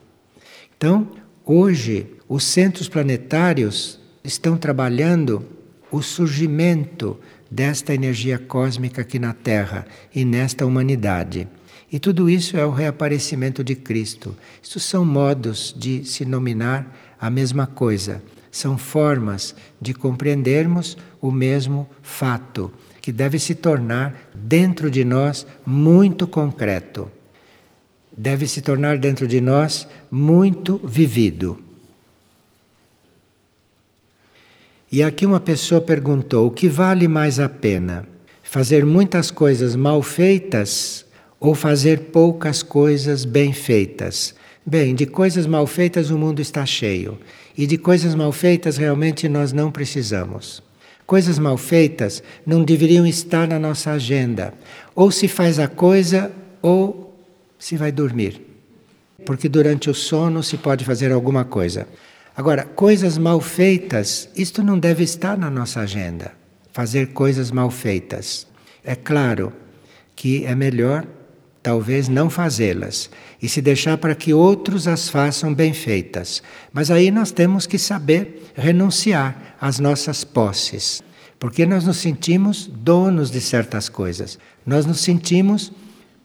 Então, 0.77 1.09
hoje, 1.43 2.05
os 2.27 2.43
centros 2.43 2.87
planetários 2.87 3.99
estão 4.23 4.57
trabalhando 4.57 5.43
o 5.91 6.03
surgimento 6.03 7.17
desta 7.49 7.93
energia 7.93 8.37
cósmica 8.37 9.01
aqui 9.01 9.17
na 9.17 9.33
Terra 9.33 9.85
e 10.13 10.23
nesta 10.23 10.65
humanidade. 10.65 11.47
E 11.91 11.97
tudo 11.97 12.29
isso 12.29 12.55
é 12.55 12.65
o 12.65 12.71
reaparecimento 12.71 13.63
de 13.63 13.75
Cristo. 13.75 14.35
Isso 14.61 14.79
são 14.79 15.03
modos 15.03 15.73
de 15.75 16.05
se 16.05 16.23
nominar 16.23 16.95
a 17.19 17.29
mesma 17.29 17.65
coisa. 17.65 18.21
São 18.51 18.77
formas 18.77 19.55
de 19.81 19.93
compreendermos 19.93 20.97
o 21.21 21.31
mesmo 21.31 21.89
fato, 22.01 22.71
que 23.01 23.11
deve 23.11 23.39
se 23.39 23.55
tornar 23.55 24.29
dentro 24.35 24.91
de 24.91 25.03
nós 25.03 25.45
muito 25.65 26.27
concreto. 26.27 27.09
Deve 28.15 28.47
se 28.47 28.61
tornar 28.61 28.97
dentro 28.97 29.27
de 29.27 29.41
nós 29.41 29.87
muito 30.11 30.79
vivido. 30.83 31.68
E 34.91 35.03
aqui 35.03 35.25
uma 35.25 35.39
pessoa 35.39 35.79
perguntou: 35.79 36.47
o 36.47 36.51
que 36.51 36.67
vale 36.67 37.07
mais 37.07 37.39
a 37.39 37.47
pena? 37.47 38.07
Fazer 38.41 38.83
muitas 38.85 39.29
coisas 39.29 39.75
mal 39.75 40.01
feitas 40.01 41.05
ou 41.39 41.53
fazer 41.53 41.99
poucas 42.11 42.63
coisas 42.63 43.23
bem 43.23 43.53
feitas. 43.53 44.33
Bem, 44.65 44.95
de 44.95 45.05
coisas 45.05 45.45
mal 45.45 45.65
feitas 45.67 46.09
o 46.09 46.17
mundo 46.17 46.41
está 46.41 46.65
cheio, 46.65 47.17
e 47.57 47.65
de 47.65 47.77
coisas 47.77 48.13
mal 48.13 48.31
feitas 48.31 48.77
realmente 48.77 49.29
nós 49.29 49.53
não 49.53 49.71
precisamos. 49.71 50.61
Coisas 51.05 51.39
mal 51.39 51.57
feitas 51.57 52.21
não 52.45 52.63
deveriam 52.63 53.05
estar 53.05 53.47
na 53.47 53.57
nossa 53.57 53.91
agenda. 53.91 54.53
Ou 54.95 55.09
se 55.09 55.27
faz 55.27 55.57
a 55.57 55.67
coisa 55.67 56.31
ou 56.61 57.15
se 57.57 57.75
vai 57.77 57.91
dormir. 57.91 58.41
Porque 59.25 59.49
durante 59.49 59.89
o 59.89 59.93
sono 59.93 60.43
se 60.43 60.57
pode 60.57 60.85
fazer 60.85 61.11
alguma 61.11 61.43
coisa. 61.43 61.87
Agora, 62.39 62.63
coisas 62.63 63.17
mal 63.17 63.41
feitas, 63.41 64.29
isto 64.33 64.63
não 64.63 64.79
deve 64.79 65.03
estar 65.03 65.37
na 65.37 65.49
nossa 65.49 65.81
agenda. 65.81 66.31
Fazer 66.71 67.07
coisas 67.07 67.51
mal 67.51 67.69
feitas. 67.69 68.47
É 68.81 68.95
claro 68.95 69.51
que 70.15 70.45
é 70.45 70.55
melhor 70.55 71.05
talvez 71.61 72.07
não 72.07 72.29
fazê-las 72.29 73.09
e 73.41 73.49
se 73.49 73.61
deixar 73.61 73.97
para 73.97 74.15
que 74.15 74.33
outros 74.33 74.87
as 74.87 75.09
façam 75.09 75.53
bem 75.53 75.73
feitas. 75.73 76.41
Mas 76.71 76.89
aí 76.89 77.11
nós 77.11 77.29
temos 77.29 77.67
que 77.67 77.77
saber 77.77 78.49
renunciar 78.55 79.57
às 79.59 79.77
nossas 79.77 80.23
posses, 80.23 81.03
porque 81.37 81.65
nós 81.65 81.83
nos 81.83 81.97
sentimos 81.97 82.67
donos 82.67 83.29
de 83.29 83.41
certas 83.41 83.89
coisas, 83.89 84.39
nós 84.65 84.85
nos 84.85 85.01
sentimos 85.01 85.73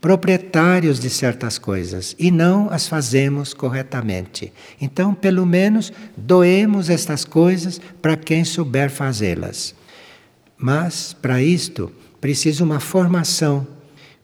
proprietários 0.05 1.01
de 1.01 1.09
certas 1.09 1.57
coisas 1.57 2.15
e 2.19 2.31
não 2.31 2.69
as 2.69 2.87
fazemos 2.87 3.55
corretamente. 3.55 4.53
Então, 4.79 5.15
pelo 5.15 5.47
menos, 5.47 5.91
doemos 6.15 6.91
estas 6.91 7.25
coisas 7.25 7.81
para 8.03 8.15
quem 8.15 8.45
souber 8.45 8.91
fazê-las. 8.91 9.75
Mas, 10.59 11.15
para 11.15 11.43
isto, 11.43 11.91
precisa 12.21 12.63
uma 12.63 12.81
formação 12.81 13.67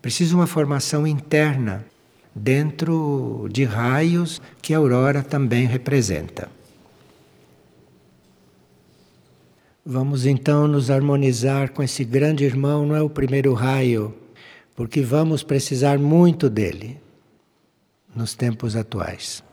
Precisa 0.02 0.34
uma 0.34 0.46
formação 0.46 1.06
interna 1.06 1.82
dentro 2.34 3.48
de 3.50 3.64
raios 3.64 4.40
que 4.60 4.74
a 4.74 4.78
aurora 4.78 5.22
também 5.22 5.66
representa. 5.66 6.48
Vamos 9.84 10.26
então 10.26 10.68
nos 10.68 10.90
harmonizar 10.90 11.72
com 11.72 11.82
esse 11.82 12.04
grande 12.04 12.44
irmão, 12.44 12.84
não 12.86 12.94
é 12.94 13.02
o 13.02 13.10
primeiro 13.10 13.54
raio, 13.54 14.14
porque 14.80 15.02
vamos 15.02 15.42
precisar 15.42 15.98
muito 15.98 16.48
dele 16.48 16.98
nos 18.16 18.34
tempos 18.34 18.74
atuais. 18.74 19.44